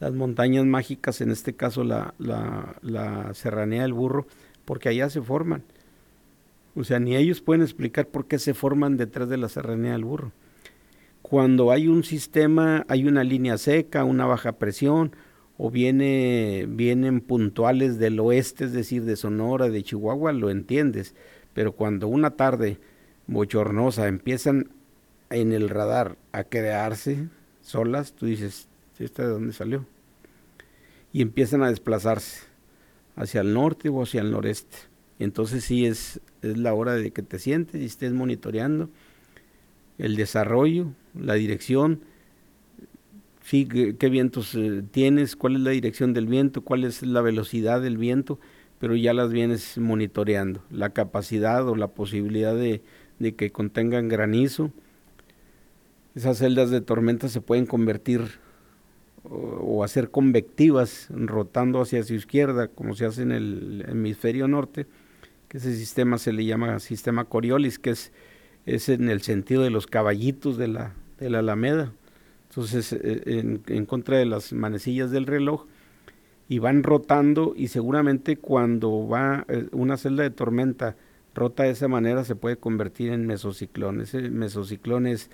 [0.00, 4.26] las montañas mágicas, en este caso la, la, serranía del burro,
[4.64, 5.64] porque allá se forman.
[6.74, 10.06] O sea, ni ellos pueden explicar por qué se forman detrás de la serranía del
[10.06, 10.32] burro.
[11.20, 15.14] Cuando hay un sistema, hay una línea seca, una baja presión,
[15.58, 21.14] o viene, vienen puntuales del oeste, es decir, de Sonora, de Chihuahua, lo entiendes
[21.56, 22.76] pero cuando una tarde
[23.28, 24.68] bochornosa empiezan
[25.30, 27.28] en el radar a crearse
[27.62, 29.86] solas, tú dices, ¿esta de dónde salió?
[31.14, 32.42] Y empiezan a desplazarse
[33.16, 34.76] hacia el norte o hacia el noreste.
[35.18, 38.90] entonces sí es, es la hora de que te sientes y estés monitoreando
[39.96, 40.88] el desarrollo,
[41.18, 42.02] la dirección,
[43.42, 47.80] sí, qué, vientos eh, tienes, cuál es la dirección del viento, cuál es la velocidad
[47.80, 48.38] del viento
[48.78, 50.60] pero ya las vienes monitoreando.
[50.70, 52.82] La capacidad o la posibilidad de,
[53.34, 54.70] que contengan granizo.
[56.14, 58.22] Esas celdas de tormenta se pueden convertir
[59.24, 64.86] o, hacer convectivas rotando hacia su izquierda, como se hace en el hemisferio norte,
[65.48, 68.12] que ese sistema se le llama sistema Coriolis, que es,
[68.66, 71.92] es en el sentido de los caballitos de la, de la Alameda.
[72.50, 75.66] Entonces, eh, en, en contra de las manecillas del reloj,
[76.48, 80.96] y van rotando y seguramente cuando va eh, una celda de tormenta
[81.34, 84.00] rota de esa manera se puede convertir en mesociclón.
[84.00, 85.30] Ese mesociclón es,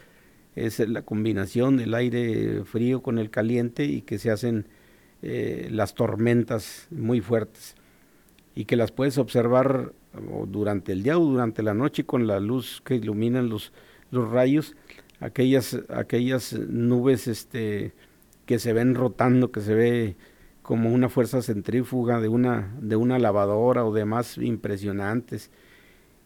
[0.55, 4.67] la combinación del aire frío con el caliente y que se hacen
[5.23, 7.77] eh, las tormentas muy fuertes
[8.55, 9.93] y que las puedes observar
[10.47, 13.73] durante el día o durante la noche con la luz que iluminan los,
[14.11, 14.77] los rayos,
[15.21, 17.95] aquellas, aquellas nubes este,
[18.45, 20.17] que se ven rotando, que se ve
[20.73, 25.51] como una fuerza centrífuga de una, de una lavadora o demás impresionantes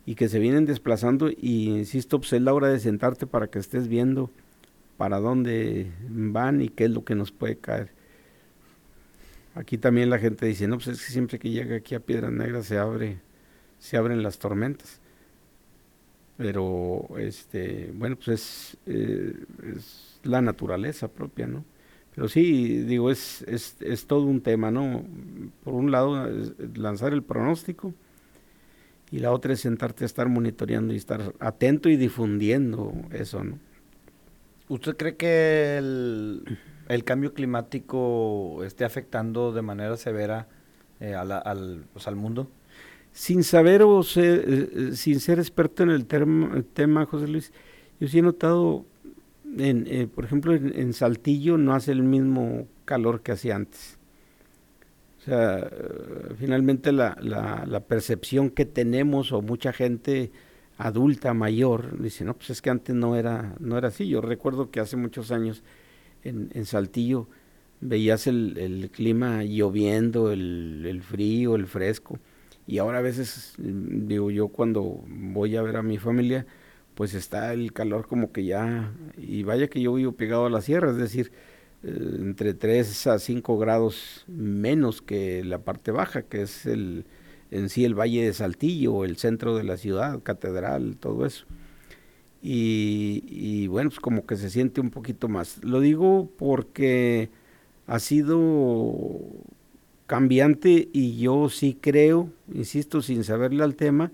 [0.05, 3.59] y que se vienen desplazando y insisto, pues es la hora de sentarte para que
[3.59, 4.30] estés viendo
[4.99, 7.90] para dónde van y qué es lo que nos puede caer.
[9.57, 12.30] Aquí también la gente dice, no, pues es que siempre que llega aquí a Piedra
[12.30, 13.18] Negra se abre,
[13.80, 15.01] se abren las tormentas.
[16.36, 19.34] Pero, este, bueno, pues es, eh,
[19.74, 21.64] es la naturaleza propia, ¿no?
[22.17, 25.05] Pero sí, digo, es, es, es todo un tema, ¿no?
[25.62, 26.29] Por un lado,
[26.75, 27.95] lanzar el pronóstico
[29.12, 33.59] y la otra es sentarte a estar monitoreando y estar atento y difundiendo eso, ¿no?
[34.69, 40.49] ¿Usted cree que el, cambio climático esté afectando de manera severa
[40.99, 42.51] eh, al, pues, al mundo?
[43.12, 47.53] Sin saber o ser, eh, sin ser experto en el, tema, José Luis,
[48.01, 48.85] yo sí he notado,
[49.59, 53.98] en, eh, por ejemplo, en, Saltillo no hace el mismo calor que hacía antes.
[55.18, 55.68] O sea,
[56.38, 60.30] finalmente la, percepción que tenemos o mucha gente
[60.78, 64.07] adulta, mayor, dice, no, pues es que antes no era, no era así.
[64.07, 65.64] Yo recuerdo que hace muchos años
[66.22, 67.28] en, Saltillo
[67.80, 72.20] veías el, clima lloviendo, el, el, frío, el fresco.
[72.66, 76.46] Y ahora a veces, digo yo, cuando voy a ver a mi familia,
[76.97, 80.62] pues está el calor como que ya, y vaya que yo vivo pegado a la
[80.62, 81.30] sierra, es decir,
[81.82, 87.05] eh, entre 3 a 5 grados menos que la parte baja, que es el,
[87.51, 91.44] en sí el Valle de Saltillo, el centro de la ciudad, catedral, todo eso.
[92.42, 95.62] Y, bueno, pues como que se siente un poquito más.
[95.64, 97.28] Lo digo porque
[97.86, 99.20] ha sido
[100.07, 104.12] cambiante y yo sí creo, insisto, sin saberle al tema,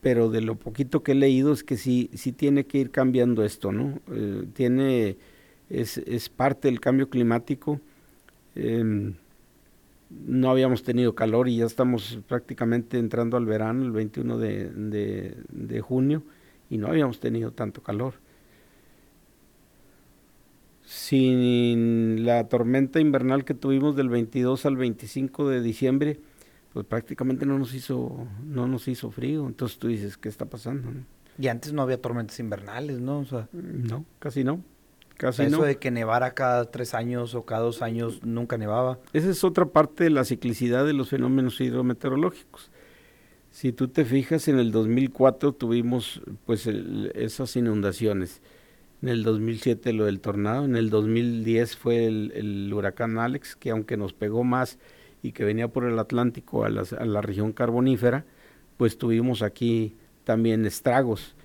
[0.00, 3.44] pero de lo poquito que he leído es que sí, sí tiene que ir cambiando
[3.44, 4.00] esto, ¿no?
[4.12, 5.16] Eh, tiene,
[5.68, 7.80] es, es, parte del cambio climático.
[8.54, 9.14] Em,
[10.10, 16.22] no habíamos tenido calor y ya estamos prácticamente entrando al verano, el 21 de, junio,
[16.70, 18.14] y no habíamos tenido tanto calor.
[20.84, 26.20] Sin la tormenta invernal que tuvimos del 22 al 25 de diciembre,
[26.76, 29.46] pues prácticamente no nos hizo, no nos hizo frío.
[29.46, 30.90] Entonces tú dices, ¿qué está pasando?
[31.38, 33.24] Y antes no había tormentas invernales, ¿no?
[33.54, 34.62] no, casi no.
[35.18, 38.98] Eso de que nevara cada tres años o cada dos años nunca nevaba.
[39.14, 42.70] Esa es otra parte de la ciclicidad de los fenómenos hidrometeorológicos.
[43.50, 48.42] Si tú te fijas, en el 2004 tuvimos pues esas inundaciones.
[49.00, 50.66] En el 2007 lo del tornado.
[50.66, 54.78] En el 2010 fue el, huracán Alex, que aunque nos pegó más
[55.22, 58.24] y que venía por el Atlántico a la región carbonífera,
[58.76, 61.36] pues tuvimos aquí también estragos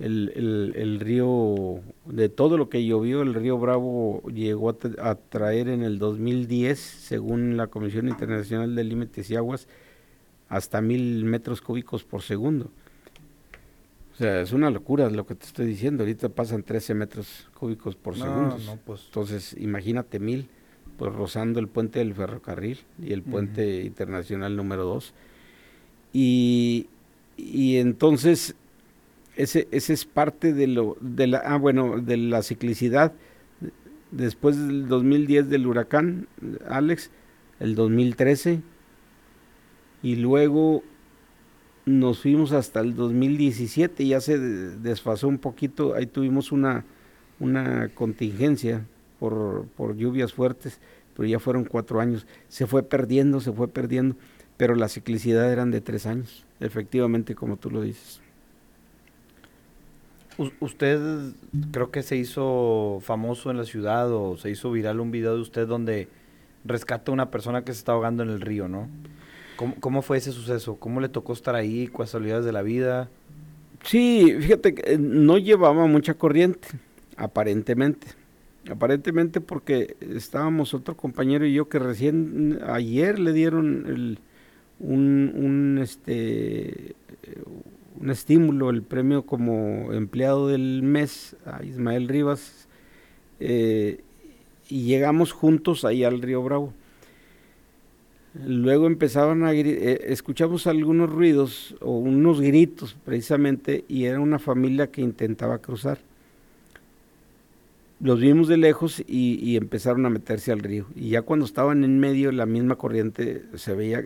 [0.00, 5.82] el, el, río, de todo lo que llovió, el río Bravo llegó a, traer en
[5.82, 9.68] el 2010, según la Comisión Internacional de Límites y Aguas,
[10.48, 12.70] hasta mil metros cúbicos por segundo.
[14.14, 16.02] O sea, es una locura lo que te estoy diciendo.
[16.02, 18.56] Ahorita pasan 13 metros cúbicos por segundo.
[18.84, 19.04] pues.
[19.06, 20.48] Entonces, imagínate mil,
[21.00, 25.14] pues rozando el puente del ferrocarril y el puente internacional número 2.
[26.12, 26.88] Y,
[27.38, 28.54] y entonces
[29.34, 33.14] ese, ese es parte de lo, de la, ah, bueno, de la ciclicidad.
[34.10, 36.28] Después del 2010 del huracán,
[36.68, 37.10] Alex,
[37.60, 38.60] el 2013,
[40.02, 40.82] y luego
[41.86, 46.84] nos fuimos hasta el 2017, ya se desfasó un poquito, ahí tuvimos una,
[47.38, 48.84] una contingencia
[49.20, 50.80] por, por lluvias fuertes,
[51.14, 54.16] pero ya fueron cuatro años, se fue perdiendo, se fue perdiendo,
[54.56, 58.20] pero la ciclicidad eran de tres años, efectivamente, como tú lo dices
[60.60, 61.32] usted
[61.70, 65.40] creo que se hizo famoso en la ciudad o se hizo viral un video de
[65.40, 66.08] usted donde
[66.64, 68.88] rescata a una persona que se está ahogando en el río, ¿no?
[69.80, 70.76] ¿Cómo, fue ese suceso?
[70.76, 71.86] ¿Cómo le tocó estar ahí?
[71.88, 73.10] ¿Casualidades de la vida?
[73.84, 76.68] Sí, fíjate que eh, no llevaba mucha corriente,
[77.16, 78.06] aparentemente.
[78.68, 84.18] Aparentemente porque estábamos otro compañero y yo que recién ayer le dieron
[84.78, 86.94] un, un, este,
[87.98, 92.68] un estímulo, el premio como empleado del mes a Ismael Rivas,
[93.40, 94.00] eh,
[94.68, 96.72] y llegamos juntos ahí al Río Bravo.
[98.34, 104.90] Luego empezaban a eh, escuchamos algunos ruidos o unos gritos precisamente y era una familia
[104.90, 105.98] que intentaba cruzar.
[108.00, 110.86] Los vimos de lejos y, y empezaron a meterse al río.
[110.96, 114.02] Y ya cuando estaban en medio, la misma corriente se veía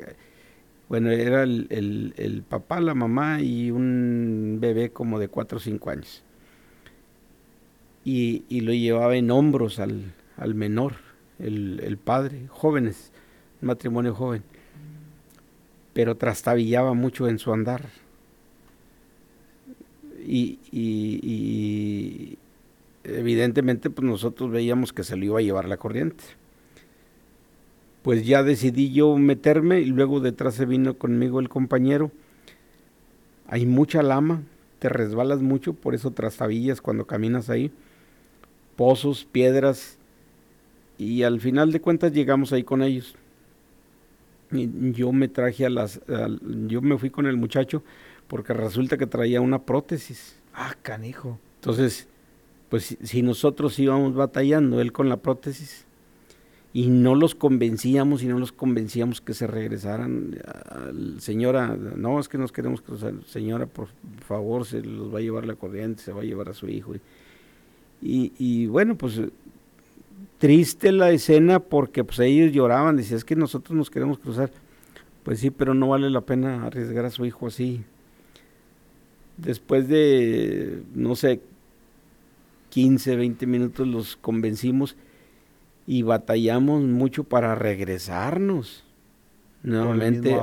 [0.88, 6.22] bueno, era el, papá, la mamá y un bebé como de 4 o 5 años.
[8.04, 10.12] Y, lo llevaba en hombros al,
[10.54, 10.96] menor,
[11.38, 13.12] el, padre, jóvenes,
[13.62, 14.42] matrimonio joven.
[15.94, 17.88] Pero trastabillaba mucho en su andar.
[20.26, 22.38] Y, y,
[23.04, 26.24] evidentemente pues nosotros veíamos que se lo iba a llevar la corriente
[28.04, 32.12] pues ya decidí yo meterme y luego detrás se vino conmigo el compañero.
[33.46, 34.42] Hay mucha lama,
[34.78, 37.72] te resbalas mucho, por eso trastabillas cuando caminas ahí,
[38.76, 39.96] pozos, piedras,
[40.98, 43.16] y al final de cuentas llegamos ahí con ellos.
[44.52, 45.98] Y yo me traje a las,
[46.66, 47.82] yo me fui con el muchacho
[48.28, 50.36] porque resulta que traía una prótesis.
[50.52, 51.38] Ah, canijo.
[51.54, 52.06] Entonces,
[52.68, 55.86] pues si nosotros íbamos batallando, él con la prótesis,
[56.74, 60.36] y no los convencíamos y no los convencíamos que se regresaran.
[61.18, 63.14] Señora, no, es que nos queremos cruzar.
[63.26, 63.86] Señora, por
[64.26, 66.94] favor, se los va a llevar la corriente, se va a llevar a su hijo.
[68.02, 69.20] Y, y bueno, pues
[70.38, 74.50] triste la escena porque pues ellos lloraban, decían, es que nosotros nos queremos cruzar.
[75.22, 77.82] Pues sí, pero no vale la pena arriesgar a su hijo así.
[79.36, 81.40] Después de, no sé,
[82.74, 84.96] 15, 20 minutos los convencimos
[85.86, 88.82] y batallamos mucho para regresarnos
[89.62, 90.36] nuevamente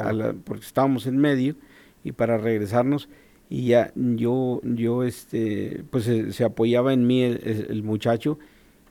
[0.45, 1.57] porque estábamos en medio
[2.05, 3.09] y para regresarnos
[3.49, 8.39] y ya yo yo este pues se, apoyaba en mí el, muchacho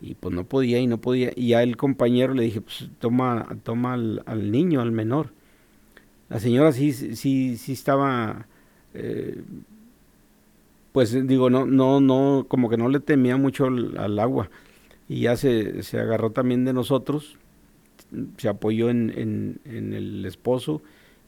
[0.03, 3.49] y pues no podía y no podía y ya el compañero le dije pues toma
[3.62, 5.32] toma al, niño al menor.
[6.28, 8.47] La señora sí sí sí estaba
[8.93, 9.41] eh,
[10.93, 14.51] pues digo no no no como que no le temía mucho al agua
[15.11, 17.36] y ya se, se agarró también de nosotros,
[18.36, 20.82] se apoyó en, en, el esposo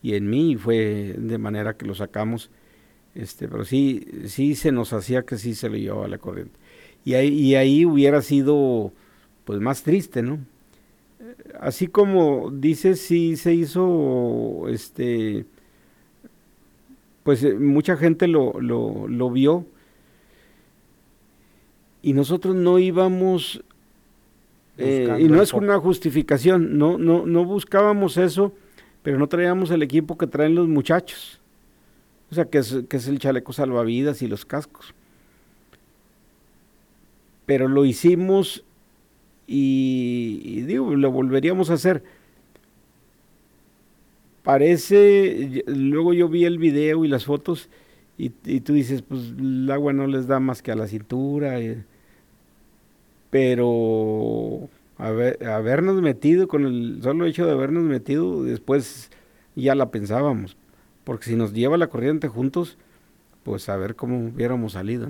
[0.05, 2.49] y en mí y fue de manera que lo sacamos,
[3.17, 6.57] este, pero sí, sí se nos hacía que sí se lo llevaba la corriente.
[7.05, 8.93] Y ahí, y ahí hubiera sido
[9.45, 10.39] pues más triste, ¿no?
[11.61, 15.45] Así como dice, sí se hizo, este,
[17.23, 19.66] pues eh, mucha gente lo, lo, lo vio
[22.03, 23.62] y nosotros no íbamos
[24.79, 28.53] eh, y no es una justificación, no, no, no buscábamos eso,
[29.03, 31.41] pero no traíamos el equipo que traen los muchachos.
[32.31, 34.95] O sea, que es, que es el chaleco salvavidas y los cascos.
[37.45, 38.64] Pero lo hicimos
[39.47, 42.03] y, digo, lo volveríamos a hacer.
[44.43, 47.68] Parece, luego yo vi el video y las fotos
[48.18, 48.30] y,
[48.61, 51.61] tú dices, pues el agua no les da más que a la cintura.
[51.61, 51.82] Y,
[53.30, 54.68] pero
[54.99, 59.11] habernos metido con el solo hecho de habernos metido, después
[59.57, 60.57] ya la pensábamos,
[61.05, 62.78] porque si nos lleva la corriente juntos,
[63.45, 65.09] pues a ver cómo hubiéramos salido.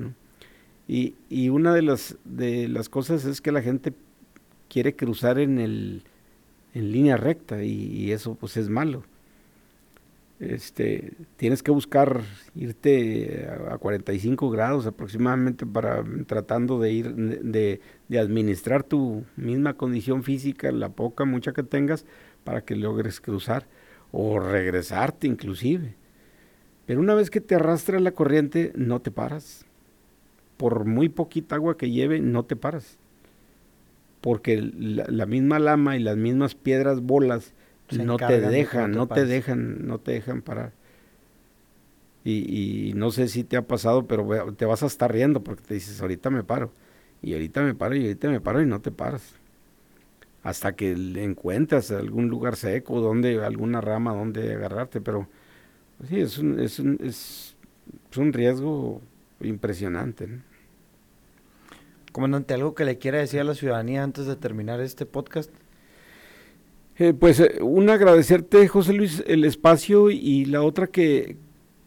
[0.89, 3.93] Y, y una de las, de las cosas es que la gente
[4.69, 6.03] quiere cruzar en, el,
[6.75, 9.05] en línea recta y eso pues es malo
[10.43, 12.21] este, tienes que buscar
[12.57, 17.81] irte a, 45 grados aproximadamente para tratando de ir de,
[18.19, 22.05] administrar tu misma condición física, la poca, mucha que tengas,
[22.45, 23.67] para que logres cruzar
[24.11, 25.95] o regresarte inclusive.
[26.87, 29.65] Pero una vez que te arrastra la corriente, no te paras.
[30.57, 32.99] Por muy poquita agua que lleve, no te paras.
[34.21, 37.55] Porque la misma lama y las mismas piedras bolas
[37.99, 40.73] no te dejan, no te, dejan, no te dejan parar.
[42.25, 45.75] Y, no sé si te ha pasado, pero te vas a estar riendo porque te
[45.75, 46.73] dices, ahorita me paro,
[47.21, 49.35] y ahorita me paro, y ahorita me paro, y no te paras.
[50.45, 55.29] Hasta que encuentras algún lugar seco, donde, alguna rama donde agarrarte, pero
[55.99, 57.57] pues sí, es un, es un, es,
[58.17, 59.01] un riesgo
[59.41, 60.29] impresionante.
[62.13, 65.51] Comandante, ¿algo que le quiera decir a la ciudadanía antes de terminar este podcast?
[66.99, 71.37] Eh, pues eh, una agradecerte, José Luis, el espacio y la otra que,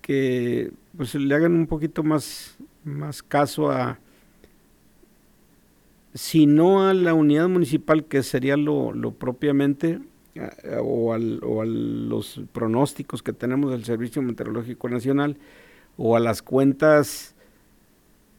[0.01, 3.99] que pues le hagan un poquito más, más caso a,
[6.13, 9.99] si no a la unidad municipal, que sería lo, lo propiamente,
[10.81, 15.37] o, al, o, a los pronósticos que tenemos del Servicio Meteorológico Nacional,
[15.97, 17.35] o a las cuentas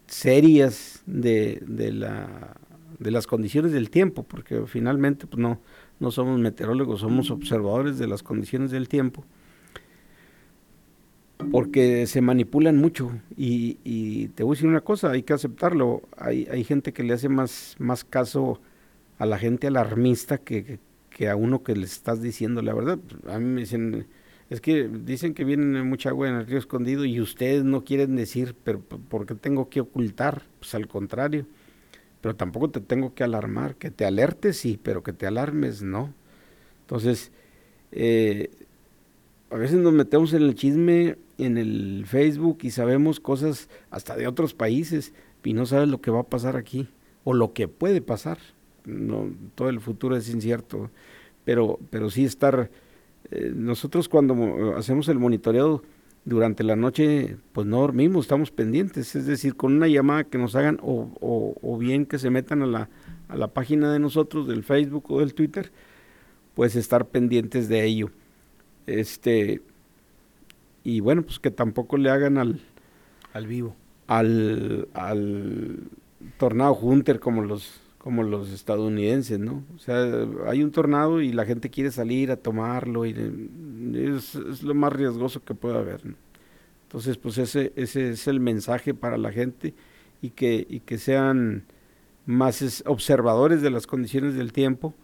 [0.07, 2.57] serias de, de, la,
[2.99, 5.61] de las condiciones del tiempo, porque finalmente pues no,
[5.99, 9.25] no somos meteorólogos, somos observadores de las condiciones del tiempo,
[11.51, 16.47] porque se manipulan mucho y, te voy a decir una cosa, hay que aceptarlo, hay,
[16.51, 18.61] hay gente que le hace más, más caso
[19.19, 20.79] a la gente alarmista que,
[21.11, 22.99] que, a uno que le estás diciendo la verdad.
[23.29, 24.07] A mí me dicen,
[24.51, 28.17] es que dicen que viene mucha agua en el río escondido y ustedes no quieren
[28.17, 30.43] decir, pero ¿por qué tengo que ocultar?
[30.59, 31.47] Pues al contrario
[32.27, 36.13] pero tampoco te tengo que alarmar, que te alertes sí, pero que te alarmes no.
[36.81, 37.31] Entonces,
[37.93, 38.51] eh,
[39.49, 44.27] a veces nos metemos en el chisme en el Facebook y sabemos cosas hasta de
[44.27, 45.15] otros países
[45.45, 46.89] y no sabes lo que va a pasar aquí
[47.23, 48.39] o lo que puede pasar.
[49.55, 50.91] Todo el futuro es incierto,
[51.45, 52.73] pero, pero sí estar,
[53.31, 55.85] eh, nosotros cuando hacemos el monitoreado
[56.27, 60.57] durante la noche pues no dormimos, estamos pendientes, es decir, con una llamada que nos
[60.57, 61.09] hagan o,
[61.63, 62.89] o, bien que se metan a la,
[63.29, 65.71] a la página de nosotros, del Facebook o del Twitter,
[66.55, 68.11] pues estar pendientes de ello.
[68.87, 69.63] Este,
[70.83, 72.61] y bueno, pues que tampoco le hagan al...
[73.33, 73.77] Al vivo.
[74.09, 75.79] Al, al
[76.39, 79.65] tornado Hunter como los como los estadounidenses, ¿no?
[79.75, 79.97] O sea,
[80.47, 83.11] hay un tornado y la gente quiere salir a tomarlo y
[83.97, 86.07] es, lo más riesgoso que puede haber.
[86.07, 86.15] ¿no?
[86.85, 89.75] Entonces, pues ese, ese es el mensaje para la gente
[90.23, 91.65] y que, y que sean
[92.27, 94.95] más observadores de las condiciones del tiempo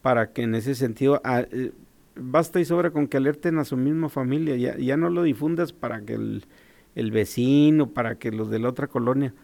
[0.00, 1.72] para que en ese sentido ah, eh,
[2.16, 5.74] basta y sobra con que alerten a su misma familia, ya, ya no lo difundas
[5.74, 6.46] para que el,
[6.94, 9.34] el vecino, para que los de la otra colonia,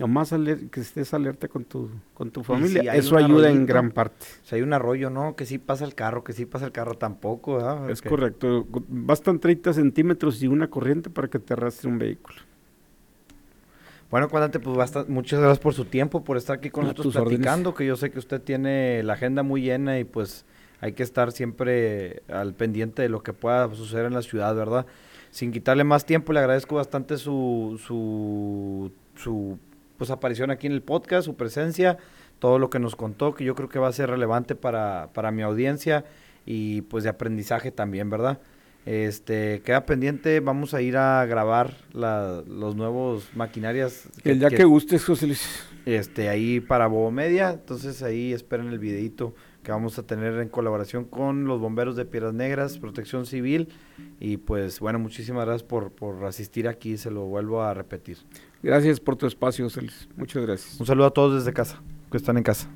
[0.00, 0.34] Nomás
[0.70, 2.94] que estés alerta con tu, con tu familia.
[2.94, 4.24] Eso ayuda en gran parte.
[4.42, 5.36] Sea, hay un arroyo, ¿no?
[5.36, 7.90] Que sí pasa el carro, que sí pasa el carro tampoco, ¿verdad?
[7.90, 8.66] Es correcto.
[8.88, 12.38] Bastan 30 centímetros y una corriente para que te arrastre un vehículo.
[14.10, 17.74] Bueno, cuéntate, pues basta, muchas gracias por su tiempo, por estar aquí con nosotros platicando,
[17.74, 20.46] que yo sé que usted tiene la agenda muy llena y pues
[20.80, 24.86] hay que estar siempre al pendiente de lo que pueda suceder en la ciudad, ¿verdad?
[25.30, 29.58] Sin quitarle más tiempo, le agradezco bastante su, su, su
[30.00, 31.98] pues aparición aquí en el podcast, su presencia,
[32.38, 35.30] todo lo que nos contó, que yo creo que va a ser relevante para, para
[35.30, 36.06] mi audiencia
[36.46, 38.40] y pues de aprendizaje también, ¿verdad?
[38.86, 44.08] Este, queda pendiente, vamos a ir a grabar la, los nuevos maquinarias.
[44.24, 45.46] el día que, gustes, José Luis.
[45.84, 50.48] Este, ahí para Bobo Media, entonces ahí esperen el videito que vamos a tener en
[50.48, 53.68] colaboración con los bomberos de Piedras Negras, Protección Civil,
[54.18, 58.16] y pues bueno, muchísimas gracias por, por asistir aquí, se lo vuelvo a repetir.
[58.62, 59.86] Gracias por tu espacio, José
[60.16, 60.80] Muchas gracias.
[60.80, 61.80] Un saludo a todos desde casa,
[62.10, 62.68] que están en casa.